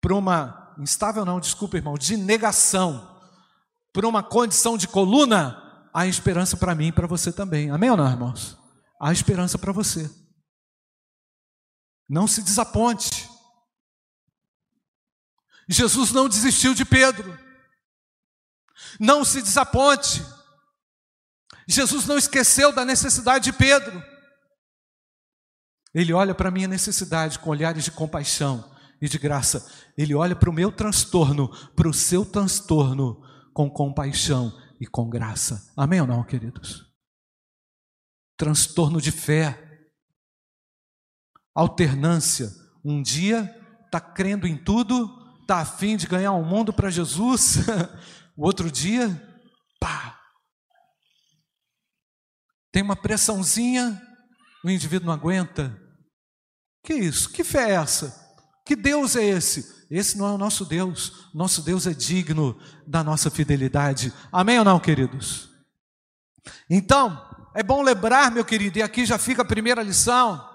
para 0.00 0.14
uma. 0.14 0.74
instável 0.78 1.24
não, 1.24 1.38
desculpa, 1.38 1.76
irmão, 1.76 1.98
de 1.98 2.16
negação, 2.16 3.20
para 3.92 4.08
uma 4.08 4.22
condição 4.22 4.78
de 4.78 4.88
coluna, 4.88 5.90
há 5.92 6.06
esperança 6.06 6.56
para 6.56 6.74
mim 6.74 6.86
e 6.86 6.92
para 6.92 7.06
você 7.06 7.30
também. 7.30 7.70
Amém 7.70 7.90
ou 7.90 7.96
não, 7.96 8.10
irmãos? 8.10 8.56
Há 9.00 9.12
esperança 9.12 9.58
para 9.58 9.72
você. 9.72 10.10
Não 12.08 12.26
se 12.26 12.42
desaponte. 12.42 13.27
Jesus 15.68 16.12
não 16.12 16.28
desistiu 16.28 16.74
de 16.74 16.84
Pedro. 16.84 17.38
Não 18.98 19.24
se 19.24 19.42
desaponte. 19.42 20.24
Jesus 21.68 22.06
não 22.06 22.16
esqueceu 22.16 22.72
da 22.72 22.84
necessidade 22.84 23.44
de 23.44 23.52
Pedro. 23.52 24.02
Ele 25.94 26.12
olha 26.12 26.34
para 26.34 26.48
a 26.48 26.52
minha 26.52 26.68
necessidade 26.68 27.38
com 27.38 27.50
olhares 27.50 27.84
de 27.84 27.90
compaixão 27.90 28.74
e 29.00 29.08
de 29.08 29.18
graça. 29.18 29.70
Ele 29.96 30.14
olha 30.14 30.34
para 30.34 30.48
o 30.48 30.52
meu 30.52 30.72
transtorno, 30.72 31.48
para 31.74 31.88
o 31.88 31.94
seu 31.94 32.24
transtorno, 32.24 33.22
com 33.52 33.70
compaixão 33.70 34.56
e 34.80 34.86
com 34.86 35.08
graça. 35.08 35.72
Amém 35.76 36.00
ou 36.00 36.06
não, 36.06 36.24
queridos? 36.24 36.86
Transtorno 38.36 39.00
de 39.00 39.10
fé, 39.10 39.90
alternância. 41.54 42.50
Um 42.84 43.02
dia 43.02 43.54
está 43.84 44.00
crendo 44.00 44.46
em 44.46 44.56
tudo, 44.56 45.17
está 45.48 45.60
afim 45.60 45.96
de 45.96 46.06
ganhar 46.06 46.32
o 46.32 46.42
um 46.42 46.44
mundo 46.44 46.74
para 46.74 46.90
Jesus, 46.90 47.56
o 48.36 48.44
outro 48.44 48.70
dia, 48.70 49.08
pá, 49.80 50.20
tem 52.70 52.82
uma 52.82 52.94
pressãozinha, 52.94 53.98
o 54.62 54.68
indivíduo 54.68 55.06
não 55.06 55.14
aguenta. 55.14 55.74
Que 56.84 56.92
isso? 56.92 57.30
Que 57.30 57.42
fé 57.42 57.70
é 57.70 57.74
essa? 57.76 58.28
Que 58.64 58.76
Deus 58.76 59.16
é 59.16 59.24
esse? 59.24 59.86
Esse 59.90 60.18
não 60.18 60.26
é 60.26 60.32
o 60.32 60.38
nosso 60.38 60.66
Deus. 60.66 61.30
Nosso 61.34 61.62
Deus 61.62 61.86
é 61.86 61.94
digno 61.94 62.60
da 62.86 63.02
nossa 63.02 63.30
fidelidade. 63.30 64.12
Amém 64.30 64.58
ou 64.58 64.64
não, 64.66 64.78
queridos? 64.78 65.48
Então, 66.68 67.26
é 67.54 67.62
bom 67.62 67.80
lembrar, 67.80 68.30
meu 68.30 68.44
querido, 68.44 68.78
e 68.78 68.82
aqui 68.82 69.06
já 69.06 69.16
fica 69.16 69.40
a 69.40 69.46
primeira 69.46 69.82
lição. 69.82 70.46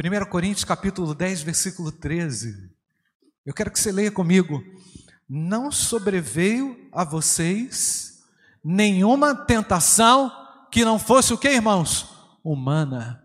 1 0.00 0.30
Coríntios 0.30 0.64
capítulo 0.64 1.12
10, 1.12 1.42
versículo 1.42 1.90
13. 1.90 2.73
Eu 3.44 3.52
quero 3.52 3.70
que 3.70 3.78
você 3.78 3.92
leia 3.92 4.10
comigo. 4.10 4.64
Não 5.28 5.70
sobreveio 5.70 6.88
a 6.90 7.04
vocês 7.04 8.22
nenhuma 8.64 9.34
tentação 9.34 10.32
que 10.70 10.84
não 10.84 10.98
fosse 10.98 11.34
o 11.34 11.38
que, 11.38 11.48
irmãos? 11.48 12.08
Humana. 12.42 13.22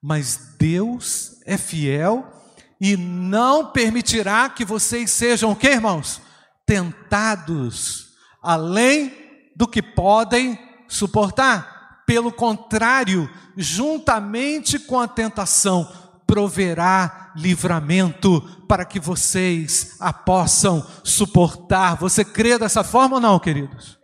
Mas 0.00 0.54
Deus 0.58 1.40
é 1.44 1.58
fiel 1.58 2.32
e 2.80 2.96
não 2.96 3.70
permitirá 3.70 4.48
que 4.48 4.64
vocês 4.64 5.10
sejam 5.10 5.52
o 5.52 5.56
que, 5.56 5.68
irmãos? 5.68 6.22
Tentados 6.64 8.08
além 8.42 9.12
do 9.54 9.66
que 9.66 9.82
podem 9.82 10.58
suportar. 10.86 12.04
Pelo 12.06 12.32
contrário, 12.32 13.28
juntamente 13.54 14.78
com 14.78 14.98
a 14.98 15.06
tentação, 15.06 15.92
proverá 16.26 17.27
livramento 17.38 18.40
para 18.66 18.84
que 18.84 19.00
vocês 19.00 19.96
a 20.00 20.12
possam 20.12 20.86
suportar. 21.04 21.96
Você 21.96 22.24
crê 22.24 22.58
dessa 22.58 22.84
forma 22.84 23.16
ou 23.16 23.20
não, 23.20 23.38
queridos? 23.38 23.98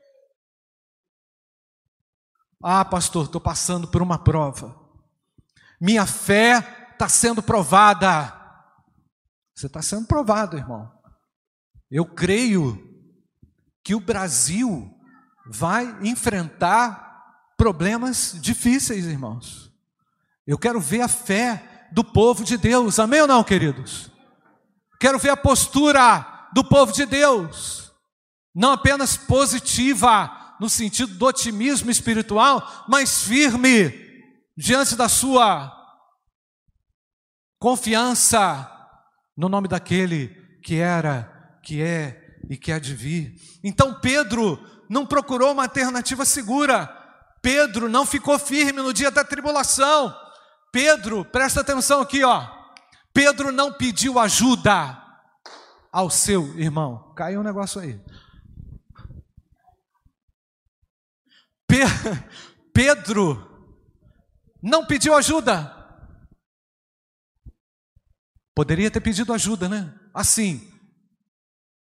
Ah, 2.63 2.85
pastor, 2.85 3.27
estou 3.27 3.41
passando 3.41 3.87
por 3.89 4.01
uma 4.01 4.19
prova. 4.19 4.75
Minha 5.81 6.07
fé 6.07 6.89
está 6.93 7.09
sendo 7.09 7.43
provada. 7.43 8.33
Você 9.55 9.67
está 9.67 9.83
sendo 9.83 10.07
provado, 10.07 10.57
irmão. 10.57 10.91
Eu 11.91 12.07
creio 12.07 12.91
que 13.83 13.95
o 13.95 14.01
Brasil 14.01 14.91
vai 15.47 15.85
enfrentar 16.03 17.53
problemas 17.57 18.35
difíceis, 18.41 19.05
irmãos. 19.05 19.71
Eu 20.47 20.59
quero 20.59 20.81
ver 20.81 21.03
a 21.03 21.09
fé 21.09 21.74
do 21.95 22.03
povo 22.03 22.43
de 22.43 22.57
Deus. 22.57 22.99
Amém 22.99 23.21
ou 23.21 23.29
não, 23.29 23.45
queridos? 23.45 24.11
Quero 24.99 25.19
ver 25.19 25.31
a 25.31 25.37
postura 25.37 26.49
do 26.53 26.65
povo 26.65 26.93
de 26.93 27.07
Deus, 27.07 27.93
não 28.55 28.73
apenas 28.73 29.17
positiva, 29.17 30.57
no 30.61 30.69
sentido 30.69 31.15
do 31.15 31.27
otimismo 31.27 31.91
espiritual, 31.91 32.85
mas 32.89 33.23
firme 33.23 33.93
diante 34.57 34.97
da 34.97 35.09
sua 35.09 35.73
confiança 37.59 38.71
no 39.37 39.49
nome 39.49 39.69
daquele 39.69 40.29
que 40.63 40.77
era, 40.77 41.59
que 41.63 41.81
é 41.81 42.37
e 42.49 42.57
que 42.57 42.73
há 42.73 42.79
de 42.79 42.95
vir. 42.95 43.35
Então 43.63 44.01
Pedro 44.01 44.61
não 44.89 45.07
procurou 45.07 45.53
uma 45.53 45.65
alternativa 45.65 46.25
segura. 46.25 46.87
Pedro 47.43 47.89
não 47.89 48.07
ficou 48.07 48.39
firme 48.39 48.81
no 48.81 48.93
dia 48.93 49.11
da 49.11 49.25
tribulação. 49.25 50.24
Pedro, 50.75 51.25
presta 51.25 51.61
atenção 51.61 52.01
aqui, 52.01 52.25
ó. 52.25 52.49
Pedro 53.13 53.53
não 53.53 53.73
pediu 53.73 54.19
ajuda. 54.19 55.01
ao 55.93 56.11
seu 56.11 56.59
irmão. 56.59 57.15
Caiu 57.15 57.39
um 57.39 57.45
negócio 57.45 57.81
aí. 57.81 58.05
Pedro 62.75 63.71
não 64.61 64.85
pediu 64.85 65.15
ajuda. 65.15 65.73
Poderia 68.53 68.91
ter 68.91 69.01
pedido 69.01 69.33
ajuda, 69.33 69.69
né? 69.69 69.97
Assim, 70.13 70.69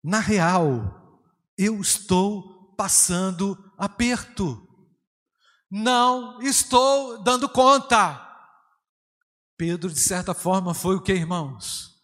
na 0.04 0.20
real, 0.20 1.20
eu 1.58 1.80
estou 1.80 2.72
passando 2.76 3.58
aperto. 3.76 4.64
Não 5.68 6.40
estou 6.40 7.20
dando 7.24 7.48
conta. 7.48 8.23
Pedro, 9.56 9.90
de 9.90 10.00
certa 10.00 10.34
forma, 10.34 10.74
foi 10.74 10.96
o 10.96 11.00
que, 11.00 11.12
irmãos? 11.12 11.94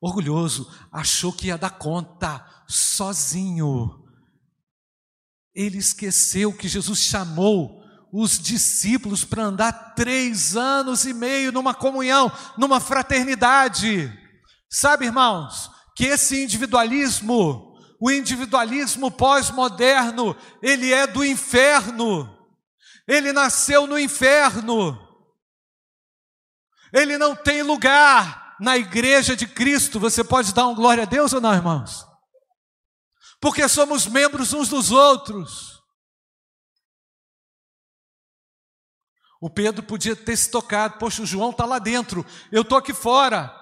Orgulhoso, 0.00 0.70
achou 0.92 1.32
que 1.32 1.48
ia 1.48 1.58
dar 1.58 1.70
conta 1.70 2.44
sozinho. 2.68 4.04
Ele 5.54 5.78
esqueceu 5.78 6.52
que 6.52 6.68
Jesus 6.68 7.00
chamou 7.00 7.80
os 8.12 8.38
discípulos 8.38 9.24
para 9.24 9.44
andar 9.44 9.94
três 9.94 10.56
anos 10.56 11.04
e 11.04 11.12
meio 11.12 11.52
numa 11.52 11.74
comunhão, 11.74 12.32
numa 12.56 12.80
fraternidade. 12.80 14.12
Sabe, 14.68 15.06
irmãos, 15.06 15.70
que 15.96 16.06
esse 16.06 16.42
individualismo, 16.42 17.76
o 18.00 18.10
individualismo 18.10 19.10
pós-moderno, 19.10 20.36
ele 20.62 20.92
é 20.92 21.06
do 21.06 21.24
inferno. 21.24 22.36
Ele 23.06 23.32
nasceu 23.32 23.86
no 23.86 23.98
inferno. 23.98 25.09
Ele 26.92 27.16
não 27.18 27.34
tem 27.36 27.62
lugar 27.62 28.56
na 28.60 28.76
igreja 28.76 29.36
de 29.36 29.46
Cristo. 29.46 30.00
Você 30.00 30.22
pode 30.22 30.52
dar 30.52 30.68
um 30.68 30.74
glória 30.74 31.04
a 31.04 31.06
Deus 31.06 31.32
ou 31.32 31.40
não, 31.40 31.54
irmãos? 31.54 32.06
Porque 33.40 33.66
somos 33.68 34.06
membros 34.06 34.52
uns 34.52 34.68
dos 34.68 34.90
outros. 34.90 35.80
O 39.40 39.48
Pedro 39.48 39.82
podia 39.82 40.14
ter 40.14 40.36
se 40.36 40.50
tocado, 40.50 40.98
poxa, 40.98 41.22
o 41.22 41.26
João 41.26 41.50
está 41.50 41.64
lá 41.64 41.78
dentro, 41.78 42.26
eu 42.52 42.60
estou 42.60 42.76
aqui 42.76 42.92
fora. 42.92 43.56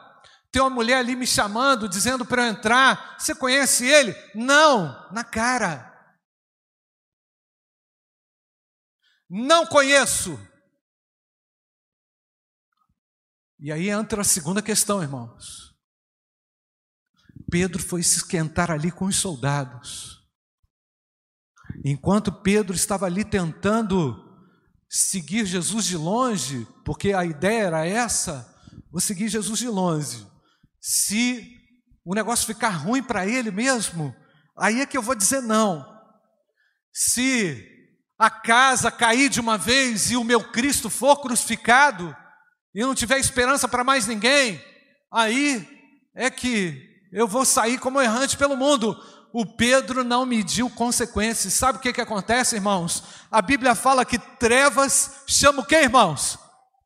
Tem 0.50 0.60
uma 0.60 0.70
mulher 0.70 0.96
ali 0.96 1.14
me 1.14 1.26
chamando, 1.26 1.88
dizendo 1.88 2.24
para 2.24 2.46
eu 2.46 2.50
entrar. 2.50 3.16
Você 3.18 3.34
conhece 3.34 3.86
ele? 3.86 4.12
Não, 4.34 5.08
na 5.12 5.22
cara. 5.22 5.86
Não 9.30 9.66
conheço. 9.66 10.40
E 13.60 13.72
aí 13.72 13.90
entra 13.90 14.20
a 14.20 14.24
segunda 14.24 14.62
questão, 14.62 15.02
irmãos. 15.02 15.74
Pedro 17.50 17.82
foi 17.82 18.02
se 18.02 18.18
esquentar 18.18 18.70
ali 18.70 18.90
com 18.90 19.06
os 19.06 19.16
soldados. 19.16 20.18
Enquanto 21.84 22.32
Pedro 22.32 22.74
estava 22.74 23.06
ali 23.06 23.24
tentando 23.24 24.24
seguir 24.88 25.44
Jesus 25.44 25.84
de 25.86 25.96
longe, 25.96 26.66
porque 26.84 27.12
a 27.12 27.24
ideia 27.24 27.64
era 27.64 27.86
essa, 27.86 28.54
vou 28.90 29.00
seguir 29.00 29.28
Jesus 29.28 29.58
de 29.58 29.68
longe. 29.68 30.26
Se 30.80 31.56
o 32.04 32.14
negócio 32.14 32.46
ficar 32.46 32.70
ruim 32.70 33.02
para 33.02 33.26
ele 33.26 33.50
mesmo, 33.50 34.14
aí 34.56 34.80
é 34.80 34.86
que 34.86 34.96
eu 34.96 35.02
vou 35.02 35.14
dizer 35.14 35.42
não. 35.42 35.84
Se 36.92 37.66
a 38.18 38.30
casa 38.30 38.90
cair 38.90 39.28
de 39.28 39.40
uma 39.40 39.58
vez 39.58 40.10
e 40.10 40.16
o 40.16 40.24
meu 40.24 40.50
Cristo 40.52 40.88
for 40.88 41.20
crucificado, 41.20 42.16
e 42.74 42.80
não 42.80 42.94
tiver 42.94 43.18
esperança 43.18 43.66
para 43.66 43.84
mais 43.84 44.06
ninguém, 44.06 44.62
aí 45.12 45.66
é 46.14 46.30
que 46.30 46.86
eu 47.12 47.26
vou 47.26 47.44
sair 47.44 47.78
como 47.78 48.00
errante 48.00 48.36
pelo 48.36 48.56
mundo 48.56 48.96
o 49.32 49.44
Pedro 49.44 50.02
não 50.02 50.24
mediu 50.24 50.70
consequências. 50.70 51.52
Sabe 51.52 51.78
o 51.78 51.80
que, 51.80 51.92
que 51.92 52.00
acontece, 52.00 52.56
irmãos? 52.56 53.04
A 53.30 53.42
Bíblia 53.42 53.74
fala 53.74 54.04
que 54.04 54.18
trevas 54.18 55.22
chama 55.26 55.60
o 55.60 55.64
que, 55.64 55.76
irmãos? 55.76 56.38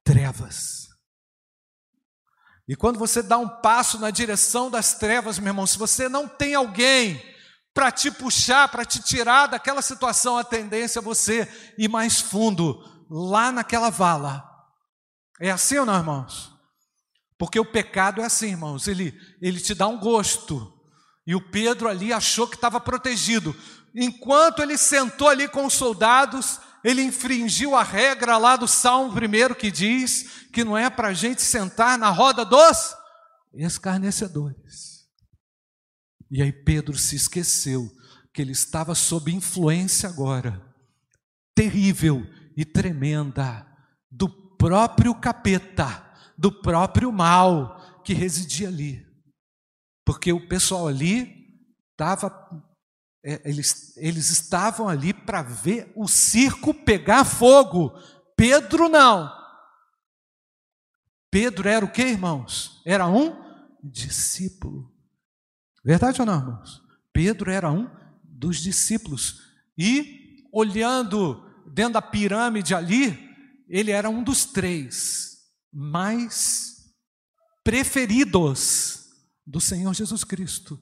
Trevas. 0.04 0.88
E 2.68 2.76
quando 2.76 2.98
você 2.98 3.22
dá 3.22 3.38
um 3.38 3.48
passo 3.48 3.98
na 3.98 4.10
direção 4.10 4.70
das 4.70 4.94
trevas, 4.94 5.38
meu 5.38 5.50
irmão, 5.50 5.66
se 5.66 5.78
você 5.78 6.08
não 6.08 6.28
tem 6.28 6.54
alguém 6.54 7.22
para 7.74 7.90
te 7.90 8.10
puxar, 8.10 8.68
para 8.68 8.84
te 8.84 9.00
tirar 9.00 9.46
daquela 9.46 9.82
situação, 9.82 10.36
a 10.36 10.44
tendência 10.44 10.98
é 10.98 11.02
você 11.02 11.48
ir 11.78 11.88
mais 11.88 12.20
fundo, 12.20 12.82
lá 13.10 13.50
naquela 13.50 13.90
vala. 13.90 14.44
É 15.40 15.50
assim 15.50 15.78
ou 15.78 15.86
não, 15.86 15.96
irmãos? 15.96 16.52
Porque 17.38 17.58
o 17.58 17.64
pecado 17.64 18.20
é 18.20 18.24
assim, 18.24 18.50
irmãos, 18.50 18.86
ele, 18.86 19.18
ele 19.40 19.60
te 19.60 19.74
dá 19.74 19.88
um 19.88 19.98
gosto, 19.98 20.72
e 21.26 21.34
o 21.34 21.40
Pedro 21.40 21.88
ali 21.88 22.12
achou 22.12 22.46
que 22.46 22.54
estava 22.54 22.80
protegido. 22.80 23.54
Enquanto 23.94 24.62
ele 24.62 24.76
sentou 24.76 25.28
ali 25.28 25.48
com 25.48 25.66
os 25.66 25.74
soldados, 25.74 26.60
ele 26.82 27.02
infringiu 27.02 27.76
a 27.76 27.82
regra 27.82 28.38
lá 28.38 28.56
do 28.56 28.66
Salmo 28.66 29.12
primeiro 29.12 29.54
que 29.54 29.70
diz 29.70 30.46
que 30.52 30.64
não 30.64 30.76
é 30.76 30.90
para 30.90 31.08
a 31.08 31.14
gente 31.14 31.42
sentar 31.42 31.96
na 31.96 32.10
roda 32.10 32.44
dos 32.44 32.94
escarnecedores. 33.54 35.06
E 36.30 36.42
aí 36.42 36.52
Pedro 36.52 36.96
se 36.96 37.14
esqueceu 37.14 37.88
que 38.32 38.40
ele 38.40 38.52
estava 38.52 38.94
sob 38.94 39.30
influência 39.30 40.08
agora, 40.08 40.64
terrível 41.54 42.26
e 42.56 42.64
tremenda, 42.64 43.66
do 44.10 44.28
próprio 44.62 45.12
capeta, 45.12 46.08
do 46.38 46.52
próprio 46.52 47.10
mal 47.10 48.00
que 48.04 48.14
residia 48.14 48.68
ali. 48.68 49.04
Porque 50.04 50.32
o 50.32 50.46
pessoal 50.46 50.86
ali 50.86 51.58
estava, 51.90 52.64
é, 53.24 53.42
eles, 53.50 53.96
eles 53.96 54.30
estavam 54.30 54.88
ali 54.88 55.12
para 55.12 55.42
ver 55.42 55.92
o 55.96 56.06
circo 56.06 56.72
pegar 56.72 57.24
fogo. 57.24 57.92
Pedro 58.36 58.88
não. 58.88 59.32
Pedro 61.28 61.68
era 61.68 61.84
o 61.84 61.90
que, 61.90 62.02
irmãos? 62.02 62.80
Era 62.86 63.08
um 63.08 63.36
discípulo. 63.82 64.94
Verdade 65.84 66.20
ou 66.20 66.26
não, 66.26 66.38
irmãos? 66.38 66.80
Pedro 67.12 67.50
era 67.50 67.68
um 67.68 67.90
dos 68.22 68.58
discípulos. 68.58 69.42
E, 69.76 70.46
olhando 70.52 71.50
dentro 71.66 71.94
da 71.94 72.02
pirâmide 72.02 72.76
ali, 72.76 73.31
ele 73.72 73.90
era 73.90 74.10
um 74.10 74.22
dos 74.22 74.44
três 74.44 75.38
mais 75.72 76.92
preferidos 77.64 79.08
do 79.46 79.62
Senhor 79.62 79.94
Jesus 79.94 80.24
Cristo. 80.24 80.78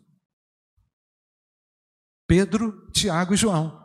Pedro, 2.27 2.91
Tiago 2.91 3.33
e 3.33 3.37
João. 3.37 3.79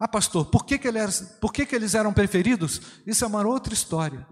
Ah, 0.00 0.08
pastor, 0.08 0.46
por 0.46 0.64
que, 0.64 0.78
que, 0.78 0.88
eles, 0.88 1.20
por 1.42 1.52
que, 1.52 1.66
que 1.66 1.74
eles 1.74 1.94
eram 1.94 2.12
preferidos? 2.12 2.80
Isso 3.06 3.22
é 3.22 3.26
uma 3.28 3.46
outra 3.46 3.74
história. 3.74 4.26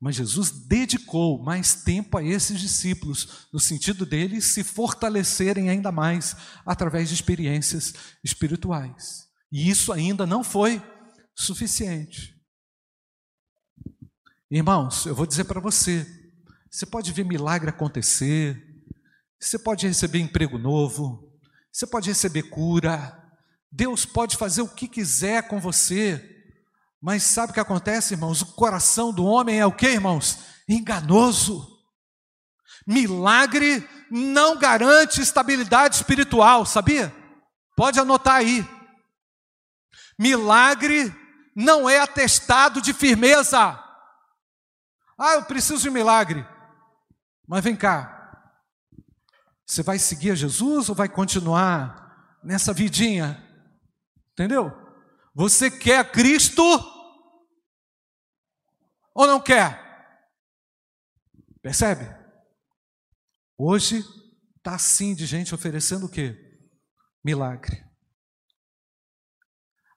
Mas 0.00 0.16
Jesus 0.16 0.50
dedicou 0.50 1.42
mais 1.42 1.82
tempo 1.82 2.16
a 2.16 2.24
esses 2.24 2.58
discípulos, 2.58 3.48
no 3.52 3.60
sentido 3.60 4.06
deles 4.06 4.46
se 4.46 4.64
fortalecerem 4.64 5.68
ainda 5.68 5.92
mais 5.92 6.34
através 6.64 7.08
de 7.08 7.14
experiências 7.14 7.92
espirituais. 8.22 9.26
E 9.52 9.68
isso 9.68 9.92
ainda 9.92 10.24
não 10.24 10.42
foi 10.42 10.82
suficiente. 11.34 12.33
Irmãos, 14.50 15.06
eu 15.06 15.14
vou 15.14 15.26
dizer 15.26 15.44
para 15.44 15.58
você, 15.60 16.06
você 16.70 16.84
pode 16.84 17.12
ver 17.12 17.24
milagre 17.24 17.70
acontecer, 17.70 18.62
você 19.40 19.58
pode 19.58 19.86
receber 19.86 20.18
emprego 20.18 20.58
novo, 20.58 21.32
você 21.72 21.86
pode 21.86 22.08
receber 22.08 22.44
cura, 22.44 23.20
Deus 23.72 24.04
pode 24.04 24.36
fazer 24.36 24.62
o 24.62 24.68
que 24.68 24.86
quiser 24.86 25.48
com 25.48 25.58
você, 25.58 26.44
mas 27.00 27.22
sabe 27.22 27.50
o 27.50 27.54
que 27.54 27.60
acontece, 27.60 28.14
irmãos? 28.14 28.42
O 28.42 28.54
coração 28.54 29.12
do 29.12 29.24
homem 29.24 29.60
é 29.60 29.66
o 29.66 29.72
que, 29.72 29.88
irmãos? 29.88 30.38
Enganoso. 30.68 31.82
Milagre 32.86 33.86
não 34.10 34.58
garante 34.58 35.20
estabilidade 35.20 35.96
espiritual, 35.96 36.66
sabia? 36.66 37.14
Pode 37.76 37.98
anotar 37.98 38.36
aí. 38.36 38.66
Milagre 40.18 41.14
não 41.56 41.88
é 41.88 41.98
atestado 41.98 42.80
de 42.80 42.92
firmeza. 42.92 43.83
Ah, 45.18 45.34
eu 45.34 45.44
preciso 45.44 45.82
de 45.82 45.90
milagre. 45.90 46.46
Mas 47.46 47.62
vem 47.62 47.76
cá, 47.76 48.14
você 49.66 49.82
vai 49.82 49.98
seguir 49.98 50.32
a 50.32 50.34
Jesus 50.34 50.88
ou 50.88 50.94
vai 50.94 51.08
continuar 51.08 52.38
nessa 52.42 52.72
vidinha? 52.72 53.42
Entendeu? 54.32 54.72
Você 55.34 55.70
quer 55.70 56.10
Cristo 56.10 56.62
ou 59.14 59.26
não 59.26 59.40
quer? 59.40 59.82
Percebe? 61.62 62.04
Hoje 63.56 64.04
está 64.56 64.74
assim 64.74 65.14
de 65.14 65.26
gente 65.26 65.54
oferecendo 65.54 66.06
o 66.06 66.10
quê? 66.10 66.36
Milagre. 67.22 67.83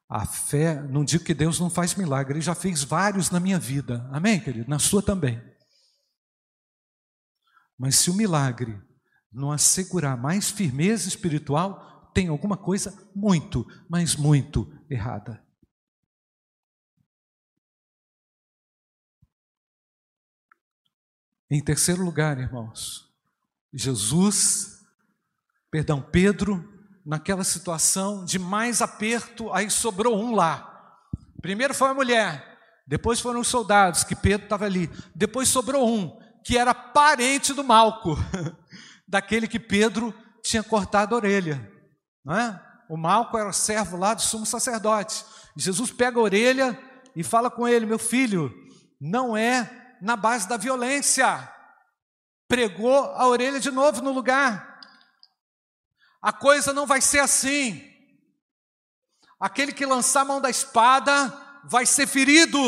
A 0.09 0.25
fé, 0.25 0.81
não 0.81 1.03
digo 1.03 1.23
que 1.23 1.33
Deus 1.33 1.59
não 1.59 1.69
faz 1.69 1.95
milagre, 1.95 2.33
Ele 2.33 2.41
já 2.41 2.55
fez 2.55 2.83
vários 2.83 3.29
na 3.29 3.39
minha 3.39 3.59
vida, 3.59 4.09
amém, 4.11 4.39
querido? 4.39 4.69
Na 4.69 4.79
sua 4.79 5.01
também. 5.01 5.41
Mas 7.77 7.97
se 7.97 8.09
o 8.09 8.13
milagre 8.13 8.81
não 9.31 9.51
assegurar 9.51 10.17
mais 10.17 10.49
firmeza 10.49 11.07
espiritual, 11.07 12.11
tem 12.13 12.29
alguma 12.29 12.57
coisa 12.57 13.11
muito, 13.13 13.67
mas 13.89 14.15
muito 14.15 14.73
errada. 14.89 15.45
Em 21.49 21.63
terceiro 21.63 22.03
lugar, 22.03 22.39
irmãos, 22.39 23.13
Jesus, 23.73 24.85
perdão, 25.69 26.01
Pedro, 26.01 26.76
naquela 27.07 27.45
situação 27.45 28.25
de 28.25 28.37
mais 28.37 28.81
aperto, 28.81 29.51
aí 29.53 29.69
sobrou 29.69 30.21
um 30.21 30.35
lá. 30.35 30.97
Primeiro 31.41 31.73
foi 31.73 31.89
a 31.89 31.93
mulher, 31.93 32.59
depois 32.85 33.21
foram 33.21 33.39
os 33.39 33.47
soldados, 33.47 34.03
que 34.03 34.13
Pedro 34.13 34.45
estava 34.45 34.65
ali. 34.65 34.89
Depois 35.15 35.47
sobrou 35.47 35.87
um, 35.87 36.19
que 36.43 36.57
era 36.57 36.73
parente 36.73 37.53
do 37.53 37.63
Malco, 37.63 38.17
daquele 39.07 39.47
que 39.47 39.57
Pedro 39.57 40.13
tinha 40.43 40.61
cortado 40.61 41.15
a 41.15 41.17
orelha. 41.17 41.71
Não 42.25 42.35
é? 42.35 42.61
O 42.89 42.97
Malco 42.97 43.37
era 43.37 43.53
servo 43.53 43.95
lá 43.95 44.13
do 44.13 44.21
sumo 44.21 44.45
sacerdote. 44.45 45.23
Jesus 45.55 45.91
pega 45.91 46.19
a 46.19 46.23
orelha 46.23 46.77
e 47.15 47.23
fala 47.23 47.49
com 47.49 47.65
ele: 47.65 47.85
Meu 47.85 47.99
filho, 47.99 48.53
não 48.99 49.35
é 49.35 49.95
na 50.01 50.17
base 50.17 50.47
da 50.47 50.57
violência. 50.57 51.49
Pregou 52.49 52.97
a 52.97 53.27
orelha 53.27 53.61
de 53.61 53.71
novo 53.71 54.01
no 54.01 54.11
lugar. 54.11 54.76
A 56.27 56.33
coisa 56.33 56.73
não 56.73 56.85
vai 56.85 56.99
ser 56.99 57.19
assim. 57.19 57.89
Aquele 59.39 59.71
que 59.71 59.85
lançar 59.85 60.23
a 60.23 60.25
mão 60.25 60.41
da 60.41 60.49
espada 60.49 61.29
vai 61.63 61.85
ser 61.85 62.05
ferido. 62.05 62.59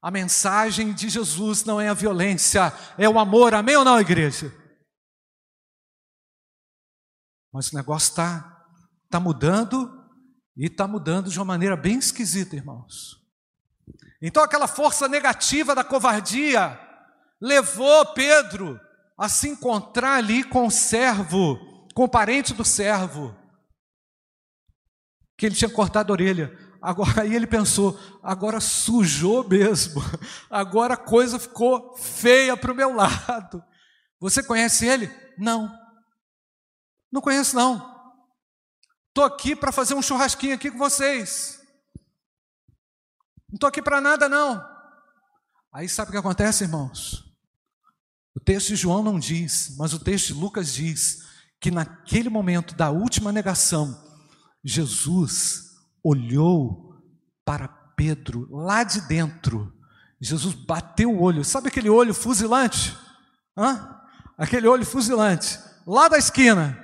A 0.00 0.08
mensagem 0.08 0.92
de 0.92 1.08
Jesus 1.08 1.64
não 1.64 1.80
é 1.80 1.88
a 1.88 1.94
violência, 1.94 2.72
é 2.96 3.08
o 3.08 3.18
amor. 3.18 3.54
Amém 3.54 3.74
ou 3.74 3.84
não, 3.84 4.00
igreja? 4.00 4.54
Mas 7.52 7.72
o 7.72 7.76
negócio 7.76 8.10
está 8.10 8.64
tá 9.10 9.18
mudando 9.18 10.08
e 10.56 10.66
está 10.66 10.86
mudando 10.86 11.28
de 11.28 11.36
uma 11.40 11.44
maneira 11.44 11.76
bem 11.76 11.98
esquisita, 11.98 12.54
irmãos. 12.54 13.20
Então 14.22 14.44
aquela 14.44 14.68
força 14.68 15.08
negativa 15.08 15.74
da 15.74 15.82
covardia 15.82 16.78
levou 17.40 18.14
Pedro 18.14 18.80
a 19.20 19.28
se 19.28 19.50
encontrar 19.50 20.14
ali 20.14 20.42
com 20.42 20.66
o 20.66 20.70
servo, 20.70 21.86
com 21.94 22.04
o 22.04 22.08
parente 22.08 22.54
do 22.54 22.64
servo, 22.64 23.36
que 25.36 25.44
ele 25.44 25.54
tinha 25.54 25.70
cortado 25.70 26.10
a 26.10 26.14
orelha. 26.14 26.58
Agora 26.80 27.20
aí 27.20 27.34
ele 27.34 27.46
pensou, 27.46 28.00
agora 28.22 28.60
sujou 28.60 29.46
mesmo, 29.46 30.00
agora 30.48 30.94
a 30.94 30.96
coisa 30.96 31.38
ficou 31.38 31.94
feia 31.98 32.56
para 32.56 32.72
o 32.72 32.74
meu 32.74 32.94
lado. 32.94 33.62
Você 34.18 34.42
conhece 34.42 34.86
ele? 34.86 35.14
Não. 35.36 35.70
Não 37.12 37.20
conheço 37.20 37.54
não. 37.54 37.76
Estou 39.08 39.24
aqui 39.24 39.54
para 39.54 39.70
fazer 39.70 39.92
um 39.92 40.00
churrasquinho 40.00 40.54
aqui 40.54 40.70
com 40.70 40.78
vocês. 40.78 41.60
Não 43.50 43.56
estou 43.56 43.68
aqui 43.68 43.82
para 43.82 44.00
nada, 44.00 44.30
não. 44.30 44.66
Aí 45.74 45.90
sabe 45.90 46.08
o 46.08 46.12
que 46.12 46.18
acontece, 46.18 46.64
irmãos? 46.64 47.29
O 48.34 48.40
texto 48.40 48.68
de 48.68 48.76
João 48.76 49.02
não 49.02 49.18
diz, 49.18 49.74
mas 49.76 49.92
o 49.92 49.98
texto 49.98 50.28
de 50.28 50.34
Lucas 50.34 50.72
diz 50.72 51.24
que 51.60 51.70
naquele 51.70 52.28
momento 52.28 52.74
da 52.74 52.90
última 52.90 53.32
negação, 53.32 54.00
Jesus 54.64 55.70
olhou 56.02 56.94
para 57.44 57.68
Pedro 57.68 58.48
lá 58.50 58.84
de 58.84 59.00
dentro. 59.02 59.76
Jesus 60.20 60.54
bateu 60.54 61.10
o 61.10 61.20
olho, 61.20 61.44
sabe 61.44 61.68
aquele 61.68 61.90
olho 61.90 62.14
fuzilante? 62.14 62.96
Hã? 63.56 64.00
Aquele 64.38 64.66
olho 64.68 64.86
fuzilante, 64.86 65.58
lá 65.86 66.08
da 66.08 66.16
esquina. 66.16 66.78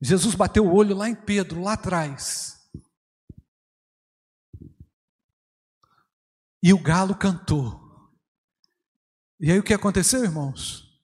Jesus 0.00 0.34
bateu 0.34 0.64
o 0.64 0.74
olho 0.74 0.96
lá 0.96 1.08
em 1.08 1.14
Pedro, 1.14 1.60
lá 1.60 1.72
atrás. 1.72 2.56
E 6.62 6.72
o 6.72 6.78
galo 6.78 7.14
cantou. 7.14 7.87
E 9.40 9.52
aí 9.52 9.58
o 9.58 9.62
que 9.62 9.72
aconteceu, 9.72 10.24
irmãos? 10.24 11.00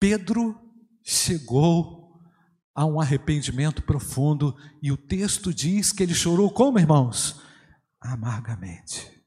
Pedro 0.00 0.58
chegou 1.04 2.18
a 2.74 2.86
um 2.86 3.00
arrependimento 3.00 3.82
profundo 3.82 4.56
e 4.80 4.90
o 4.90 4.96
texto 4.96 5.52
diz 5.52 5.92
que 5.92 6.02
ele 6.02 6.14
chorou 6.14 6.50
como, 6.52 6.78
irmãos? 6.78 7.42
Amargamente. 8.00 9.22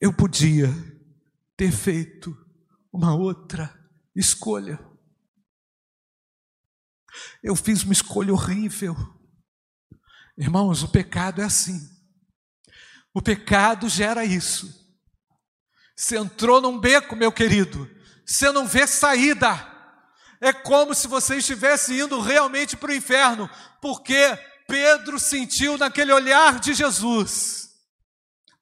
Eu 0.00 0.14
podia 0.14 0.68
ter 1.56 1.72
feito 1.72 2.36
uma 2.92 3.16
outra 3.16 3.74
escolha. 4.14 4.78
Eu 7.42 7.56
fiz 7.56 7.82
uma 7.82 7.92
escolha 7.92 8.32
horrível. 8.32 8.94
Irmãos, 10.36 10.84
o 10.84 10.88
pecado 10.88 11.40
é 11.40 11.44
assim. 11.44 11.80
O 13.12 13.20
pecado 13.20 13.88
gera 13.88 14.24
isso. 14.24 14.87
Você 15.98 16.16
entrou 16.16 16.60
num 16.60 16.78
beco, 16.78 17.16
meu 17.16 17.32
querido, 17.32 17.90
você 18.24 18.52
não 18.52 18.68
vê 18.68 18.86
saída. 18.86 19.66
É 20.40 20.52
como 20.52 20.94
se 20.94 21.08
você 21.08 21.38
estivesse 21.38 21.98
indo 21.98 22.20
realmente 22.20 22.76
para 22.76 22.92
o 22.92 22.94
inferno, 22.94 23.50
porque 23.80 24.38
Pedro 24.68 25.18
sentiu 25.18 25.76
naquele 25.76 26.12
olhar 26.12 26.60
de 26.60 26.72
Jesus 26.72 27.74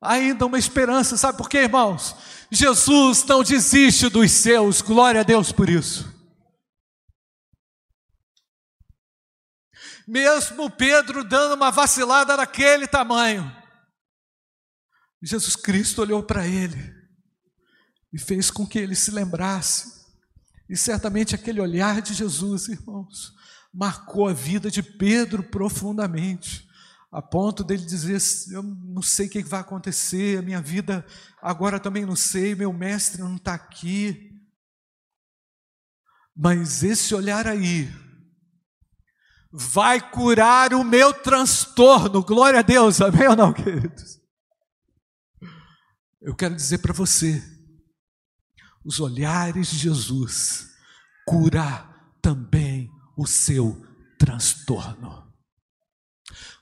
ainda 0.01 0.47
uma 0.47 0.59
esperança, 0.59 1.19
sabe 1.19 1.37
por 1.37 1.51
quê, 1.51 1.59
irmãos? 1.59 2.17
Jesus 2.51 3.23
não 3.25 3.43
desiste 3.43 4.09
dos 4.09 4.31
seus, 4.31 4.81
glória 4.81 5.21
a 5.21 5.25
Deus 5.25 5.53
por 5.53 5.69
isso. 5.69 6.11
Mesmo 10.09 10.71
Pedro 10.71 11.23
dando 11.23 11.55
uma 11.55 11.71
vacilada 11.71 12.35
daquele 12.35 12.87
tamanho, 12.87 13.55
Jesus 15.21 15.55
Cristo 15.55 16.01
olhou 16.01 16.23
para 16.23 16.47
ele 16.47 16.96
e 18.17 18.19
fez 18.19 18.51
com 18.51 18.67
que 18.67 18.79
ele 18.79 18.95
se 18.95 19.11
lembrasse. 19.11 20.07
E 20.71 20.75
certamente 20.75 21.35
aquele 21.35 21.61
olhar 21.61 22.01
de 22.01 22.15
Jesus, 22.15 22.67
irmãos, 22.67 23.35
marcou 23.73 24.27
a 24.27 24.33
vida 24.33 24.71
de 24.71 24.83
Pedro 24.83 25.43
profundamente, 25.43 26.67
a 27.13 27.21
ponto 27.21 27.63
dele 27.63 27.85
dizer: 27.85 28.19
Eu 28.55 28.63
não 28.63 29.03
sei 29.03 29.27
o 29.27 29.31
que 29.31 29.43
vai 29.45 29.61
acontecer, 29.61 30.39
a 30.39 30.43
minha 30.43 30.63
vida 30.63 31.07
agora 31.43 31.79
também 31.79 32.07
não 32.07 32.17
sei, 32.17 32.55
meu 32.55 32.73
mestre 32.73 33.21
não 33.21 33.37
está 33.37 33.53
aqui. 33.53 34.33
Mas 36.35 36.83
esse 36.83 37.15
olhar 37.15 37.47
aí 37.47 37.93
vai 39.53 40.01
curar 40.11 40.73
o 40.73 40.83
meu 40.83 41.13
transtorno, 41.13 42.25
glória 42.25 42.61
a 42.61 42.63
Deus, 42.63 42.99
amém 43.03 43.29
ou 43.29 43.37
não, 43.37 43.53
queridos? 43.53 44.19
Eu 46.23 46.35
quero 46.35 46.57
dizer 46.57 46.79
para 46.79 46.95
você, 46.95 47.56
os 48.87 49.01
olhares 49.01 49.67
de 49.71 49.79
Jesus 49.79 50.71
cura 51.27 51.93
também 52.23 52.89
o 53.17 53.27
seu 53.27 53.85
transtorno. 54.17 55.27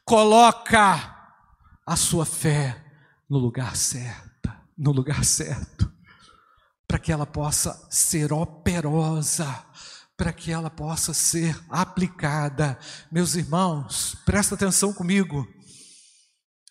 Coloca 0.07 1.15
a 1.87 1.97
sua 1.97 2.25
fé 2.25 2.83
no 3.29 3.37
lugar 3.37 3.77
certo, 3.77 4.51
no 4.77 4.91
lugar 4.91 5.23
certo, 5.23 5.93
para 6.89 6.99
que 6.99 7.13
ela 7.13 7.27
possa 7.27 7.87
ser 7.91 8.33
operosa, 8.33 9.67
para 10.17 10.33
que 10.33 10.51
ela 10.51 10.71
possa 10.71 11.13
ser 11.13 11.63
aplicada. 11.69 12.79
Meus 13.13 13.35
irmãos, 13.35 14.17
presta 14.25 14.55
atenção 14.55 14.95
comigo. 14.95 15.47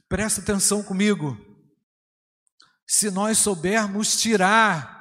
Presta 0.09 0.41
atenção 0.41 0.81
comigo 0.81 1.37
se 2.87 3.09
nós 3.11 3.37
soubermos 3.37 4.17
tirar 4.17 4.92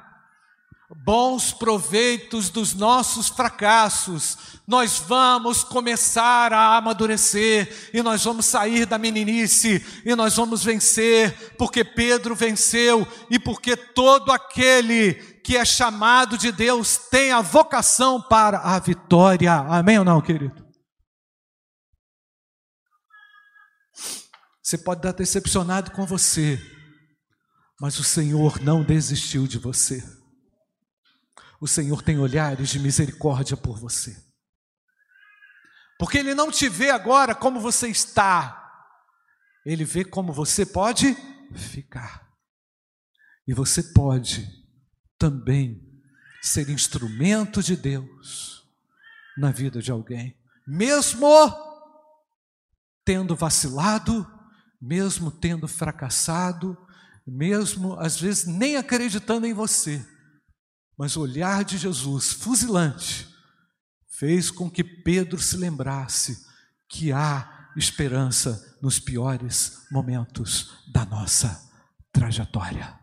bons 1.03 1.51
proveitos 1.51 2.49
dos 2.49 2.73
nossos 2.73 3.29
fracassos, 3.29 4.37
nós 4.67 4.99
vamos 4.99 5.63
começar 5.63 6.53
a 6.53 6.77
amadurecer 6.77 7.91
e 7.93 8.01
nós 8.01 8.23
vamos 8.23 8.45
sair 8.45 8.85
da 8.85 8.97
meninice 8.97 9.83
e 10.05 10.15
nós 10.15 10.35
vamos 10.35 10.63
vencer, 10.63 11.55
porque 11.57 11.83
Pedro 11.83 12.35
venceu 12.35 13.07
e 13.29 13.39
porque 13.39 13.75
todo 13.75 14.31
aquele 14.31 15.15
que 15.43 15.57
é 15.57 15.65
chamado 15.65 16.37
de 16.37 16.51
Deus 16.51 16.97
tem 17.09 17.31
a 17.31 17.41
vocação 17.41 18.21
para 18.21 18.59
a 18.59 18.79
vitória. 18.79 19.53
Amém 19.53 19.99
ou 19.99 20.05
não, 20.05 20.21
querido? 20.21 20.63
Você 24.61 24.77
pode 24.77 24.99
estar 24.99 25.11
decepcionado 25.11 25.91
com 25.91 26.05
você, 26.05 26.57
mas 27.81 27.99
o 27.99 28.03
Senhor 28.03 28.61
não 28.61 28.81
desistiu 28.81 29.45
de 29.45 29.57
você. 29.57 30.01
O 31.63 31.67
Senhor 31.67 32.01
tem 32.01 32.19
olhares 32.19 32.71
de 32.71 32.77
misericórdia 32.77 33.55
por 33.55 33.79
você. 33.79 34.21
Porque 35.97 36.17
Ele 36.17 36.35
não 36.35 36.51
te 36.51 36.67
vê 36.67 36.89
agora 36.89 37.33
como 37.33 37.61
você 37.61 37.87
está, 37.87 38.69
Ele 39.65 39.85
vê 39.85 40.03
como 40.03 40.33
você 40.33 40.65
pode 40.65 41.15
ficar. 41.55 42.27
E 43.47 43.53
você 43.53 43.81
pode 43.81 44.45
também 45.17 45.81
ser 46.41 46.67
instrumento 46.67 47.63
de 47.63 47.77
Deus 47.77 48.67
na 49.37 49.49
vida 49.49 49.81
de 49.81 49.89
alguém, 49.89 50.37
mesmo 50.67 51.29
tendo 53.05 53.37
vacilado, 53.37 54.29
mesmo 54.81 55.31
tendo 55.31 55.65
fracassado, 55.65 56.77
mesmo 57.25 57.97
às 58.01 58.19
vezes 58.19 58.47
nem 58.47 58.75
acreditando 58.75 59.47
em 59.47 59.53
você, 59.53 60.05
mas 60.97 61.15
o 61.15 61.21
olhar 61.21 61.63
de 61.63 61.77
Jesus, 61.77 62.33
fuzilante, 62.33 63.27
fez 64.07 64.51
com 64.51 64.69
que 64.69 64.83
Pedro 64.83 65.39
se 65.39 65.57
lembrasse 65.57 66.45
que 66.87 67.11
há 67.11 67.71
esperança 67.75 68.77
nos 68.81 68.99
piores 68.99 69.87
momentos 69.91 70.83
da 70.91 71.05
nossa 71.05 71.71
trajetória. 72.11 72.99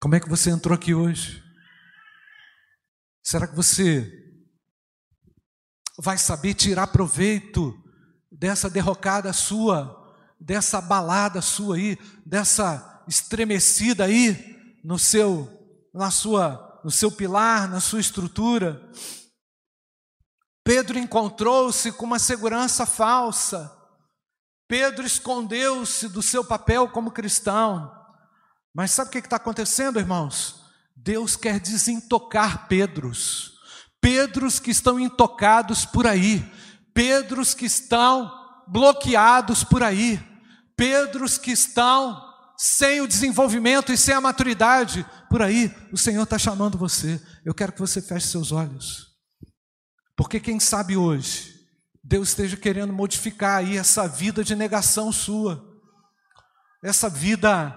Como 0.00 0.14
é 0.14 0.20
que 0.20 0.28
você 0.28 0.50
entrou 0.50 0.74
aqui 0.74 0.94
hoje? 0.94 1.44
Será 3.22 3.46
que 3.46 3.54
você 3.54 4.10
vai 5.98 6.16
saber 6.16 6.54
tirar 6.54 6.86
proveito 6.86 7.76
dessa 8.32 8.70
derrocada 8.70 9.30
sua, 9.34 9.94
dessa 10.40 10.80
balada 10.80 11.42
sua 11.42 11.76
aí, 11.76 11.98
dessa 12.24 13.04
estremecida 13.06 14.04
aí 14.04 14.49
no 14.82 14.98
seu 14.98 15.48
na 15.92 16.10
sua 16.10 16.80
no 16.82 16.90
seu 16.90 17.10
pilar, 17.10 17.68
na 17.68 17.80
sua 17.80 18.00
estrutura? 18.00 18.90
Pedro 20.64 20.98
encontrou-se 20.98 21.90
com 21.92 22.06
uma 22.06 22.18
segurança 22.18 22.86
falsa. 22.86 23.76
Pedro 24.68 25.04
escondeu-se 25.04 26.08
do 26.08 26.22
seu 26.22 26.44
papel 26.44 26.88
como 26.88 27.10
cristão. 27.10 27.90
Mas 28.72 28.92
sabe 28.92 29.08
o 29.08 29.10
que 29.10 29.18
está 29.18 29.36
acontecendo, 29.36 29.98
irmãos? 29.98 30.62
Deus 30.94 31.34
quer 31.34 31.58
desintocar 31.58 32.68
Pedros. 32.68 33.58
Pedros 34.00 34.58
que 34.58 34.70
estão 34.70 34.98
intocados 34.98 35.84
por 35.84 36.06
aí, 36.06 36.48
Pedros 36.94 37.52
que 37.52 37.66
estão 37.66 38.32
bloqueados 38.66 39.64
por 39.64 39.82
aí, 39.82 40.20
Pedros 40.76 41.36
que 41.36 41.50
estão 41.50 42.29
sem 42.62 43.00
o 43.00 43.08
desenvolvimento 43.08 43.90
e 43.90 43.96
sem 43.96 44.12
a 44.12 44.20
maturidade 44.20 45.06
por 45.30 45.40
aí. 45.40 45.74
O 45.90 45.96
Senhor 45.96 46.24
está 46.24 46.36
chamando 46.36 46.76
você. 46.76 47.18
Eu 47.42 47.54
quero 47.54 47.72
que 47.72 47.80
você 47.80 48.02
feche 48.02 48.26
seus 48.26 48.52
olhos, 48.52 49.16
porque 50.14 50.38
quem 50.38 50.60
sabe 50.60 50.94
hoje 50.94 51.58
Deus 52.04 52.28
esteja 52.28 52.58
querendo 52.58 52.92
modificar 52.92 53.60
aí 53.60 53.78
essa 53.78 54.06
vida 54.06 54.44
de 54.44 54.54
negação 54.54 55.10
sua, 55.10 55.80
essa 56.84 57.08
vida 57.08 57.74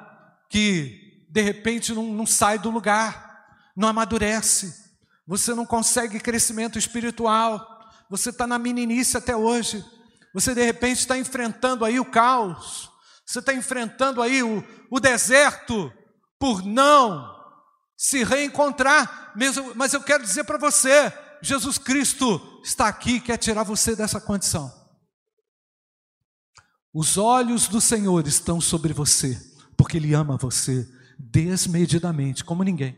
que 0.49 1.25
de 1.29 1.41
repente 1.41 1.93
não, 1.93 2.11
não 2.11 2.25
sai 2.25 2.59
do 2.59 2.69
lugar, 2.69 3.41
não 3.77 3.87
amadurece. 3.87 4.83
Você 5.25 5.53
não 5.53 5.65
consegue 5.65 6.19
crescimento 6.19 6.77
espiritual, 6.77 7.65
você 8.09 8.31
está 8.31 8.45
na 8.45 8.59
meninice 8.59 9.15
até 9.15 9.33
hoje, 9.33 9.81
você 10.33 10.53
de 10.53 10.65
repente 10.65 10.99
está 10.99 11.17
enfrentando 11.17 11.85
aí 11.85 12.01
o 12.01 12.05
caos, 12.05 12.91
você 13.33 13.39
está 13.39 13.51
enfrentando 13.51 14.21
aí 14.21 14.43
o, 14.43 14.63
o 14.91 14.99
deserto 14.99 15.91
por 16.39 16.63
não 16.63 17.33
se 17.97 18.23
reencontrar, 18.23 19.31
mesmo, 19.35 19.73
mas 19.73 19.91
eu 19.91 20.03
quero 20.03 20.23
dizer 20.23 20.43
para 20.43 20.59
você: 20.59 21.11
Jesus 21.41 21.79
Cristo 21.79 22.61
está 22.63 22.87
aqui, 22.87 23.19
quer 23.19 23.37
tirar 23.37 23.63
você 23.63 23.95
dessa 23.95 24.21
condição. 24.21 24.71
Os 26.93 27.17
olhos 27.17 27.67
do 27.67 27.81
Senhor 27.81 28.27
estão 28.27 28.61
sobre 28.61 28.93
você, 28.93 29.35
porque 29.75 29.97
Ele 29.97 30.13
ama 30.13 30.37
você 30.37 30.87
desmedidamente, 31.17 32.43
como 32.43 32.61
ninguém. 32.61 32.95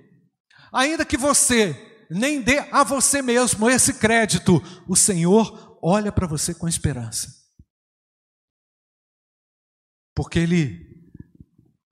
Ainda 0.74 1.06
que 1.06 1.16
você 1.16 2.06
nem 2.10 2.42
dê 2.42 2.60
a 2.74 2.84
você 2.84 3.22
mesmo 3.22 3.70
esse 3.70 3.94
crédito. 3.94 4.62
O 4.86 4.98
Senhor 4.98 5.80
olha 5.82 6.12
para 6.12 6.28
você 6.28 6.54
com 6.54 6.68
esperança. 6.68 7.45
Porque 10.16 10.40
ele 10.40 10.96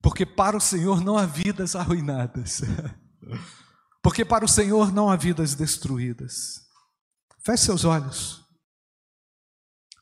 porque 0.04 0.26
para 0.26 0.58
o 0.58 0.62
Senhor 0.62 1.02
não 1.02 1.18
há 1.18 1.26
vidas 1.26 1.78
arruinadas. 1.78 2.62
Porque 4.04 4.26
para 4.26 4.44
o 4.44 4.50
Senhor 4.50 4.92
não 4.92 5.10
há 5.10 5.16
vidas 5.16 5.56
destruídas. 5.56 6.68
Feche 7.40 7.64
seus 7.64 7.86
olhos. 7.86 8.44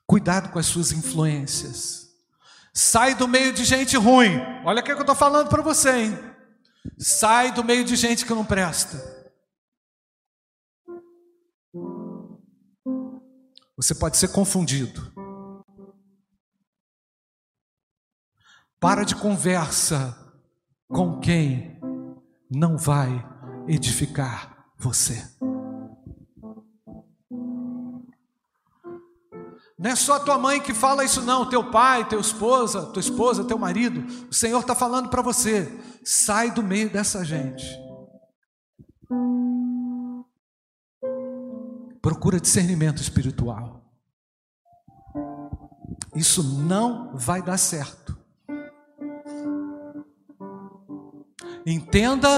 Cuidado 0.07 0.51
com 0.51 0.57
as 0.57 0.65
suas 0.65 0.91
influências. 0.91 2.09
Sai 2.73 3.13
do 3.13 3.27
meio 3.27 3.53
de 3.53 3.63
gente 3.63 3.95
ruim. 3.95 4.39
Olha 4.65 4.81
o 4.81 4.83
que 4.83 4.91
eu 4.91 4.99
estou 4.99 5.13
falando 5.13 5.49
para 5.49 5.61
você, 5.61 5.91
hein? 5.91 6.19
Sai 6.97 7.51
do 7.51 7.63
meio 7.63 7.85
de 7.85 7.95
gente 7.95 8.25
que 8.25 8.33
não 8.33 8.43
presta. 8.43 8.97
Você 13.77 13.93
pode 13.93 14.17
ser 14.17 14.29
confundido. 14.29 15.13
Para 18.81 19.03
de 19.03 19.15
conversa 19.15 20.17
com 20.87 21.19
quem 21.19 21.79
não 22.49 22.79
vai 22.79 23.23
edificar 23.67 24.65
você. 24.75 25.23
Não 29.77 29.91
é 29.91 29.95
só 29.95 30.17
tua 30.17 30.39
mãe 30.39 30.59
que 30.59 30.73
fala 30.73 31.05
isso, 31.05 31.21
não. 31.21 31.47
Teu 31.47 31.69
pai, 31.69 32.07
teu 32.07 32.19
esposa, 32.19 32.87
tua 32.87 32.99
esposa, 32.99 33.43
teu 33.43 33.57
marido. 33.59 34.03
O 34.27 34.33
Senhor 34.33 34.59
está 34.59 34.73
falando 34.73 35.09
para 35.09 35.21
você. 35.21 35.71
Sai 36.03 36.49
do 36.49 36.63
meio 36.63 36.89
dessa 36.89 37.23
gente. 37.23 37.63
Procura 42.01 42.39
discernimento 42.39 42.99
espiritual. 42.99 43.93
Isso 46.15 46.43
não 46.43 47.15
vai 47.15 47.43
dar 47.43 47.59
certo. 47.59 48.20
Entenda 51.65 52.29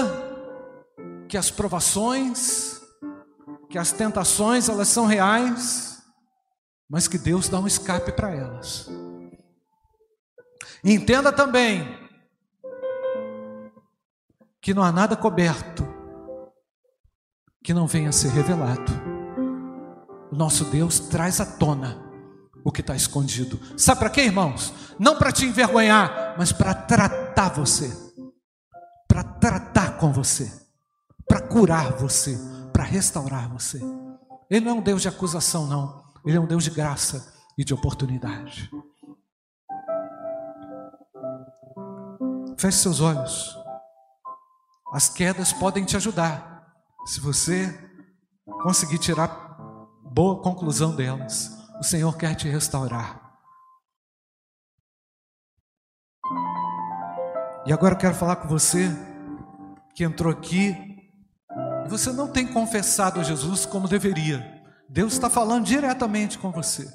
que 1.28 1.36
as 1.36 1.50
provações, 1.50 2.80
que 3.70 3.78
as 3.78 3.92
tentações, 3.92 4.68
elas 4.68 4.88
são 4.88 5.06
reais, 5.06 6.02
mas 6.88 7.08
que 7.08 7.18
Deus 7.18 7.48
dá 7.48 7.58
um 7.58 7.66
escape 7.66 8.12
para 8.12 8.30
elas. 8.30 8.88
Entenda 10.84 11.32
também 11.32 11.98
que 14.60 14.74
não 14.74 14.82
há 14.82 14.92
nada 14.92 15.16
coberto 15.16 15.86
que 17.62 17.72
não 17.72 17.86
venha 17.86 18.10
a 18.10 18.12
ser 18.12 18.28
revelado 18.28 19.14
o 20.34 20.36
nosso 20.36 20.64
Deus 20.64 20.98
traz 20.98 21.40
à 21.40 21.46
tona 21.46 21.96
o 22.64 22.72
que 22.72 22.80
está 22.80 22.96
escondido. 22.96 23.60
Sabe 23.76 24.00
para 24.00 24.10
quê, 24.10 24.22
irmãos? 24.22 24.74
Não 24.98 25.16
para 25.16 25.30
te 25.30 25.46
envergonhar, 25.46 26.34
mas 26.36 26.50
para 26.50 26.74
tratar 26.74 27.50
você, 27.50 28.03
com 30.04 30.12
você, 30.12 30.52
para 31.26 31.40
curar 31.40 31.92
você, 31.92 32.38
para 32.74 32.84
restaurar 32.84 33.48
você. 33.48 33.80
Ele 34.50 34.62
não 34.62 34.72
é 34.72 34.74
um 34.74 34.82
Deus 34.82 35.00
de 35.00 35.08
acusação, 35.08 35.66
não. 35.66 36.04
Ele 36.26 36.36
é 36.36 36.40
um 36.40 36.46
Deus 36.46 36.62
de 36.62 36.68
graça 36.68 37.32
e 37.56 37.64
de 37.64 37.72
oportunidade. 37.72 38.70
Feche 42.58 42.76
seus 42.76 43.00
olhos. 43.00 43.56
As 44.92 45.08
quedas 45.08 45.54
podem 45.54 45.86
te 45.86 45.96
ajudar. 45.96 46.70
Se 47.06 47.18
você 47.18 47.72
conseguir 48.62 48.98
tirar 48.98 49.56
boa 50.12 50.42
conclusão 50.42 50.94
delas. 50.94 51.50
O 51.80 51.82
Senhor 51.82 52.14
quer 52.18 52.34
te 52.34 52.46
restaurar. 52.46 53.38
E 57.64 57.72
agora 57.72 57.94
eu 57.94 57.98
quero 57.98 58.14
falar 58.14 58.36
com 58.36 58.48
você 58.48 59.13
que 59.94 60.04
entrou 60.04 60.32
aqui 60.32 60.76
e 61.84 61.88
você 61.88 62.12
não 62.12 62.28
tem 62.28 62.46
confessado 62.46 63.20
a 63.20 63.22
Jesus 63.22 63.64
como 63.64 63.88
deveria. 63.88 64.62
Deus 64.88 65.12
está 65.12 65.30
falando 65.30 65.64
diretamente 65.64 66.38
com 66.38 66.50
você. 66.50 66.88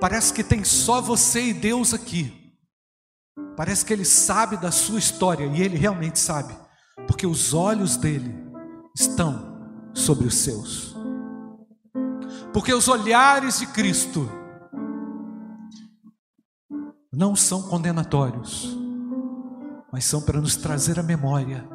Parece 0.00 0.32
que 0.32 0.44
tem 0.44 0.62
só 0.64 1.00
você 1.00 1.46
e 1.46 1.54
Deus 1.54 1.92
aqui. 1.94 2.54
Parece 3.56 3.84
que 3.84 3.92
Ele 3.92 4.04
sabe 4.04 4.56
da 4.56 4.70
sua 4.70 4.98
história 4.98 5.46
e 5.46 5.62
Ele 5.62 5.76
realmente 5.76 6.18
sabe, 6.18 6.54
porque 7.06 7.26
os 7.26 7.54
olhos 7.54 7.96
dele 7.96 8.34
estão 8.94 9.90
sobre 9.94 10.26
os 10.26 10.34
seus. 10.34 10.94
Porque 12.52 12.72
os 12.72 12.88
olhares 12.88 13.58
de 13.58 13.66
Cristo 13.66 14.30
não 17.12 17.34
são 17.34 17.62
condenatórios, 17.62 18.76
mas 19.92 20.04
são 20.04 20.20
para 20.20 20.40
nos 20.40 20.56
trazer 20.56 20.98
a 20.98 21.02
memória 21.02 21.68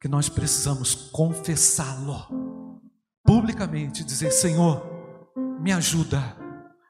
que 0.00 0.08
nós 0.08 0.28
precisamos 0.28 0.94
confessá-lo 0.94 2.80
publicamente, 3.24 4.04
dizer: 4.04 4.30
Senhor, 4.30 4.84
me 5.60 5.72
ajuda. 5.72 6.36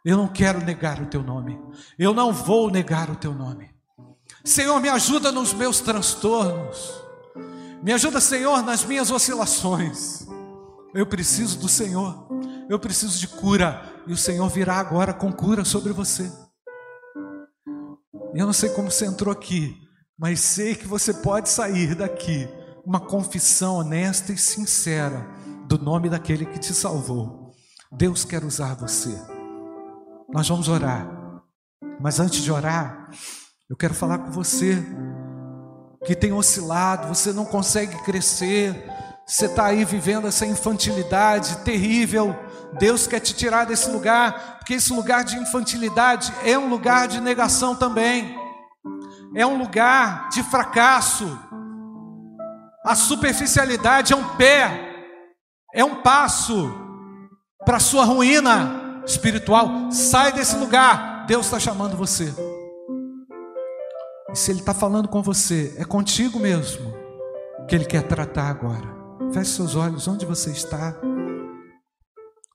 Eu 0.04 0.16
não 0.16 0.26
quero 0.26 0.64
negar 0.64 1.00
o 1.00 1.06
teu 1.06 1.22
nome. 1.22 1.60
Eu 1.98 2.12
não 2.12 2.32
vou 2.32 2.70
negar 2.70 3.08
o 3.10 3.16
teu 3.16 3.32
nome. 3.32 3.70
Senhor, 4.44 4.80
me 4.80 4.88
ajuda 4.88 5.30
nos 5.30 5.52
meus 5.52 5.80
transtornos. 5.80 7.00
Me 7.82 7.92
ajuda, 7.92 8.20
Senhor, 8.20 8.62
nas 8.62 8.84
minhas 8.84 9.10
oscilações. 9.10 10.26
Eu 10.94 11.06
preciso 11.06 11.58
do 11.58 11.68
Senhor. 11.68 12.26
Eu 12.68 12.78
preciso 12.78 13.18
de 13.18 13.28
cura. 13.28 13.82
E 14.06 14.12
o 14.12 14.16
Senhor 14.16 14.48
virá 14.48 14.76
agora 14.76 15.12
com 15.12 15.32
cura 15.32 15.64
sobre 15.64 15.92
você. 15.92 16.32
Eu 18.34 18.46
não 18.46 18.52
sei 18.52 18.70
como 18.70 18.90
você 18.90 19.04
entrou 19.04 19.30
aqui, 19.32 19.76
mas 20.22 20.38
sei 20.38 20.76
que 20.76 20.86
você 20.86 21.12
pode 21.12 21.48
sair 21.48 21.96
daqui 21.96 22.48
uma 22.86 23.00
confissão 23.00 23.78
honesta 23.78 24.32
e 24.32 24.38
sincera 24.38 25.26
do 25.66 25.76
nome 25.76 26.08
daquele 26.08 26.46
que 26.46 26.60
te 26.60 26.72
salvou. 26.72 27.50
Deus 27.90 28.24
quer 28.24 28.44
usar 28.44 28.76
você. 28.76 29.20
Nós 30.32 30.48
vamos 30.48 30.68
orar. 30.68 31.42
Mas 32.00 32.20
antes 32.20 32.40
de 32.40 32.52
orar, 32.52 33.10
eu 33.68 33.76
quero 33.76 33.94
falar 33.94 34.18
com 34.18 34.30
você 34.30 34.80
que 36.04 36.14
tem 36.14 36.32
oscilado, 36.32 37.08
você 37.08 37.32
não 37.32 37.44
consegue 37.44 38.00
crescer, 38.04 38.88
você 39.26 39.46
está 39.46 39.66
aí 39.66 39.84
vivendo 39.84 40.28
essa 40.28 40.46
infantilidade 40.46 41.56
terrível. 41.64 42.32
Deus 42.78 43.08
quer 43.08 43.18
te 43.18 43.34
tirar 43.34 43.64
desse 43.64 43.90
lugar, 43.90 44.58
porque 44.58 44.74
esse 44.74 44.92
lugar 44.92 45.24
de 45.24 45.36
infantilidade 45.36 46.32
é 46.44 46.56
um 46.56 46.68
lugar 46.68 47.08
de 47.08 47.20
negação 47.20 47.74
também, 47.74 48.40
é 49.34 49.46
um 49.46 49.58
lugar 49.58 50.28
de 50.30 50.42
fracasso. 50.42 51.38
A 52.84 52.94
superficialidade 52.94 54.12
é 54.12 54.16
um 54.16 54.36
pé, 54.36 55.06
é 55.74 55.84
um 55.84 56.02
passo 56.02 56.72
para 57.64 57.76
a 57.76 57.80
sua 57.80 58.04
ruína 58.04 59.02
espiritual. 59.06 59.90
Sai 59.90 60.32
desse 60.32 60.56
lugar, 60.56 61.26
Deus 61.26 61.46
está 61.46 61.58
chamando 61.58 61.96
você. 61.96 62.34
E 64.32 64.36
se 64.36 64.50
Ele 64.50 64.60
está 64.60 64.74
falando 64.74 65.08
com 65.08 65.22
você, 65.22 65.74
é 65.78 65.84
contigo 65.84 66.38
mesmo 66.38 66.92
que 67.68 67.74
Ele 67.74 67.84
quer 67.84 68.02
tratar 68.02 68.48
agora. 68.48 68.90
Feche 69.32 69.52
seus 69.52 69.76
olhos, 69.76 70.08
onde 70.08 70.26
você 70.26 70.50
está. 70.50 70.94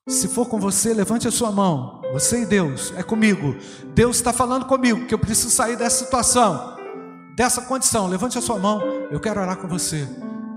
Se 0.08 0.30
for 0.30 0.48
com 0.48 0.58
você, 0.58 0.94
levante 0.94 1.28
a 1.28 1.32
sua 1.32 1.52
mão. 1.52 2.02
Você 2.14 2.44
e 2.44 2.46
Deus, 2.46 2.94
é 2.96 3.04
comigo. 3.04 3.58
Deus 3.94 4.16
está 4.16 4.32
falando 4.32 4.66
comigo 4.66 5.06
que 5.06 5.14
eu 5.14 5.20
preciso 5.20 5.50
sair 5.50 5.76
dessa 5.76 6.06
situação, 6.06 6.78
dessa 7.36 7.62
condição. 7.64 8.08
Levante 8.08 8.38
a 8.38 8.42
sua 8.42 8.58
mão, 8.58 8.82
eu 9.12 9.20
quero 9.20 9.42
orar 9.42 9.58
com 9.58 9.68
você. 9.68 10.08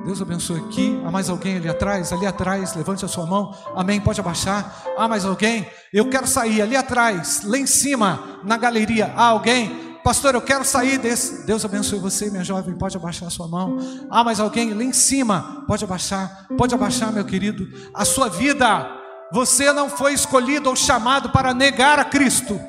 Deus 0.04 0.22
abençoe 0.22 0.60
aqui. 0.60 1.02
Há 1.04 1.10
mais 1.10 1.28
alguém 1.28 1.56
ali 1.56 1.68
atrás? 1.68 2.12
Ali 2.12 2.26
atrás, 2.26 2.76
levante 2.76 3.04
a 3.04 3.08
sua 3.08 3.26
mão. 3.26 3.52
Amém. 3.74 4.00
Pode 4.00 4.20
abaixar. 4.20 4.84
Há 4.96 5.08
mais 5.08 5.24
alguém? 5.24 5.66
Eu 5.92 6.08
quero 6.08 6.28
sair 6.28 6.62
ali 6.62 6.76
atrás, 6.76 7.42
lá 7.44 7.58
em 7.58 7.66
cima, 7.66 8.40
na 8.44 8.56
galeria. 8.56 9.12
Há 9.16 9.24
alguém? 9.24 9.90
pastor, 10.02 10.34
eu 10.34 10.40
quero 10.40 10.64
sair 10.64 10.98
desse. 10.98 11.46
Deus 11.46 11.64
abençoe 11.64 11.98
você, 11.98 12.30
minha 12.30 12.44
jovem. 12.44 12.74
Pode 12.74 12.96
abaixar 12.96 13.28
a 13.28 13.30
sua 13.30 13.46
mão. 13.46 13.76
Ah, 14.10 14.24
mas 14.24 14.40
alguém 14.40 14.72
lá 14.72 14.82
em 14.82 14.92
cima, 14.92 15.64
pode 15.66 15.84
abaixar. 15.84 16.46
Pode 16.56 16.74
abaixar, 16.74 17.12
meu 17.12 17.24
querido. 17.24 17.68
A 17.94 18.04
sua 18.04 18.28
vida, 18.28 18.99
você 19.32 19.72
não 19.72 19.88
foi 19.88 20.12
escolhido 20.12 20.68
ou 20.68 20.76
chamado 20.76 21.30
para 21.30 21.54
negar 21.54 21.98
a 21.98 22.04
Cristo. 22.04 22.60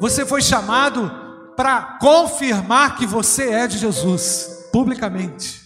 Você 0.00 0.24
foi 0.24 0.40
chamado 0.40 1.10
para 1.56 1.98
confirmar 2.00 2.96
que 2.96 3.06
você 3.06 3.50
é 3.50 3.66
de 3.66 3.78
Jesus, 3.78 4.68
publicamente. 4.72 5.60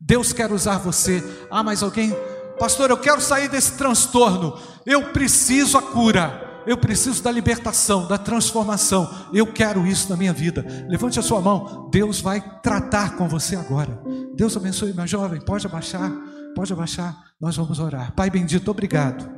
Deus 0.00 0.32
quer 0.32 0.50
usar 0.52 0.78
você. 0.78 1.22
Ah, 1.50 1.62
mas 1.62 1.82
alguém, 1.82 2.16
pastor, 2.58 2.90
eu 2.90 2.96
quero 2.96 3.20
sair 3.20 3.48
desse 3.48 3.72
transtorno. 3.72 4.58
Eu 4.86 5.12
preciso 5.12 5.76
a 5.76 5.82
cura. 5.82 6.62
Eu 6.64 6.76
preciso 6.76 7.22
da 7.22 7.30
libertação, 7.30 8.06
da 8.06 8.16
transformação. 8.16 9.10
Eu 9.32 9.52
quero 9.52 9.84
isso 9.86 10.08
na 10.08 10.16
minha 10.16 10.32
vida. 10.32 10.64
Levante 10.88 11.18
a 11.18 11.22
sua 11.22 11.40
mão. 11.40 11.88
Deus 11.90 12.20
vai 12.20 12.40
tratar 12.62 13.16
com 13.16 13.28
você 13.28 13.56
agora. 13.56 14.00
Deus 14.34 14.56
abençoe, 14.56 14.92
minha 14.92 15.06
jovem. 15.06 15.40
Pode 15.40 15.66
abaixar. 15.66 16.10
Pode 16.54 16.72
abaixar. 16.72 17.16
Nós 17.40 17.56
vamos 17.56 17.78
orar. 17.78 18.12
Pai 18.12 18.30
bendito, 18.30 18.70
obrigado. 18.70 19.30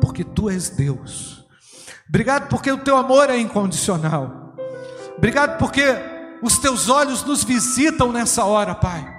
Porque 0.00 0.24
tu 0.24 0.48
és 0.48 0.70
Deus. 0.70 1.44
Obrigado 2.08 2.48
porque 2.48 2.70
o 2.70 2.78
teu 2.78 2.96
amor 2.96 3.30
é 3.30 3.38
incondicional. 3.38 4.54
Obrigado 5.16 5.58
porque 5.58 5.82
os 6.42 6.58
teus 6.58 6.88
olhos 6.88 7.24
nos 7.24 7.42
visitam 7.42 8.12
nessa 8.12 8.44
hora, 8.44 8.74
Pai. 8.74 9.14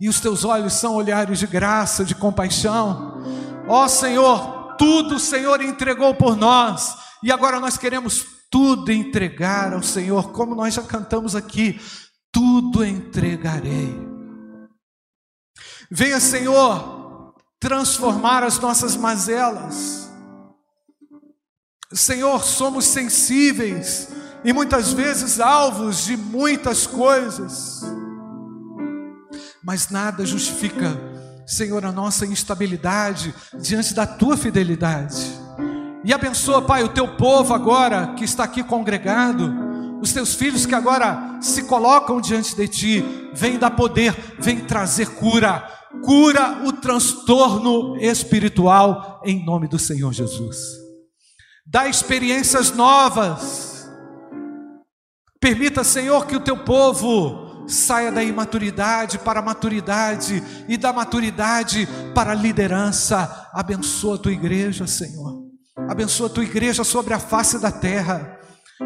E 0.00 0.08
os 0.08 0.20
teus 0.20 0.44
olhos 0.44 0.72
são 0.72 0.94
olhares 0.94 1.38
de 1.38 1.46
graça, 1.46 2.04
de 2.04 2.14
compaixão. 2.14 3.22
Ó 3.68 3.86
Senhor, 3.88 4.74
tudo 4.76 5.16
o 5.16 5.20
Senhor 5.20 5.60
entregou 5.60 6.14
por 6.14 6.36
nós, 6.36 6.96
e 7.22 7.30
agora 7.30 7.60
nós 7.60 7.76
queremos 7.76 8.26
tudo 8.50 8.92
entregar 8.92 9.72
ao 9.72 9.82
Senhor, 9.82 10.32
como 10.32 10.54
nós 10.54 10.74
já 10.74 10.82
cantamos 10.82 11.34
aqui: 11.34 11.80
tudo 12.32 12.84
entregarei. 12.84 14.13
Venha, 15.96 16.18
Senhor, 16.18 17.36
transformar 17.60 18.42
as 18.42 18.58
nossas 18.58 18.96
mazelas. 18.96 20.10
Senhor, 21.92 22.42
somos 22.42 22.84
sensíveis 22.84 24.08
e 24.44 24.52
muitas 24.52 24.92
vezes 24.92 25.38
alvos 25.38 26.04
de 26.04 26.16
muitas 26.16 26.84
coisas, 26.84 27.82
mas 29.62 29.88
nada 29.88 30.26
justifica 30.26 30.98
Senhor, 31.46 31.84
a 31.84 31.92
nossa 31.92 32.26
instabilidade 32.26 33.32
diante 33.60 33.94
da 33.94 34.06
tua 34.06 34.36
fidelidade. 34.36 35.16
E 36.02 36.12
abençoa, 36.12 36.62
Pai, 36.62 36.82
o 36.82 36.88
teu 36.88 37.16
povo 37.16 37.54
agora 37.54 38.14
que 38.14 38.24
está 38.24 38.44
aqui 38.44 38.64
congregado, 38.64 39.54
os 40.00 40.12
teus 40.12 40.34
filhos 40.34 40.66
que 40.66 40.74
agora 40.74 41.38
se 41.40 41.62
colocam 41.64 42.20
diante 42.20 42.56
de 42.56 42.66
ti, 42.66 43.30
vem 43.32 43.58
dar 43.58 43.70
poder, 43.70 44.14
vem 44.38 44.60
trazer 44.60 45.10
cura, 45.14 45.66
cura 46.02 46.62
o 46.64 46.72
transtorno 46.72 47.96
espiritual 47.96 49.20
em 49.24 49.44
nome 49.44 49.68
do 49.68 49.78
Senhor 49.78 50.12
Jesus. 50.12 50.56
Dá 51.66 51.88
experiências 51.88 52.72
novas. 52.72 53.88
Permita, 55.40 55.84
Senhor, 55.84 56.26
que 56.26 56.36
o 56.36 56.40
teu 56.40 56.56
povo 56.56 57.66
saia 57.66 58.12
da 58.12 58.22
imaturidade 58.22 59.18
para 59.18 59.40
a 59.40 59.42
maturidade 59.42 60.42
e 60.68 60.76
da 60.76 60.92
maturidade 60.92 61.88
para 62.14 62.32
a 62.32 62.34
liderança. 62.34 63.48
Abençoa 63.52 64.16
a 64.16 64.18
tua 64.18 64.32
igreja, 64.32 64.86
Senhor. 64.86 65.44
Abençoa 65.88 66.28
a 66.28 66.30
tua 66.30 66.44
igreja 66.44 66.84
sobre 66.84 67.14
a 67.14 67.18
face 67.18 67.58
da 67.58 67.70
terra, 67.70 68.38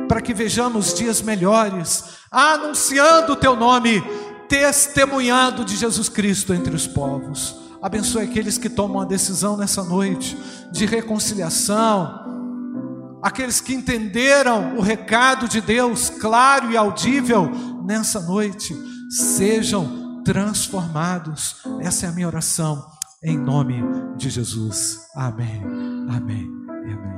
para 0.08 0.20
que 0.20 0.32
vejamos 0.32 0.94
dias 0.94 1.20
melhores, 1.20 2.04
anunciando 2.30 3.32
o 3.32 3.36
teu 3.36 3.54
nome, 3.54 4.02
testemunhando 4.48 5.64
de 5.64 5.76
Jesus 5.76 6.08
Cristo 6.08 6.54
entre 6.54 6.74
os 6.74 6.86
povos. 6.86 7.56
Abençoe 7.80 8.24
aqueles 8.24 8.58
que 8.58 8.68
tomam 8.68 9.00
a 9.00 9.04
decisão 9.04 9.56
nessa 9.56 9.84
noite 9.84 10.36
de 10.72 10.84
reconciliação, 10.84 13.20
aqueles 13.22 13.60
que 13.60 13.74
entenderam 13.74 14.76
o 14.76 14.80
recado 14.80 15.48
de 15.48 15.60
Deus 15.60 16.10
claro 16.10 16.72
e 16.72 16.76
audível 16.76 17.50
nessa 17.84 18.20
noite 18.20 18.74
sejam 19.08 20.22
transformados. 20.24 21.56
Essa 21.80 22.06
é 22.06 22.08
a 22.08 22.12
minha 22.12 22.26
oração, 22.26 22.84
em 23.22 23.38
nome 23.38 23.82
de 24.16 24.28
Jesus. 24.28 24.98
Amém, 25.14 25.62
amém 26.10 26.50
e 26.86 26.92
amém. 26.92 27.17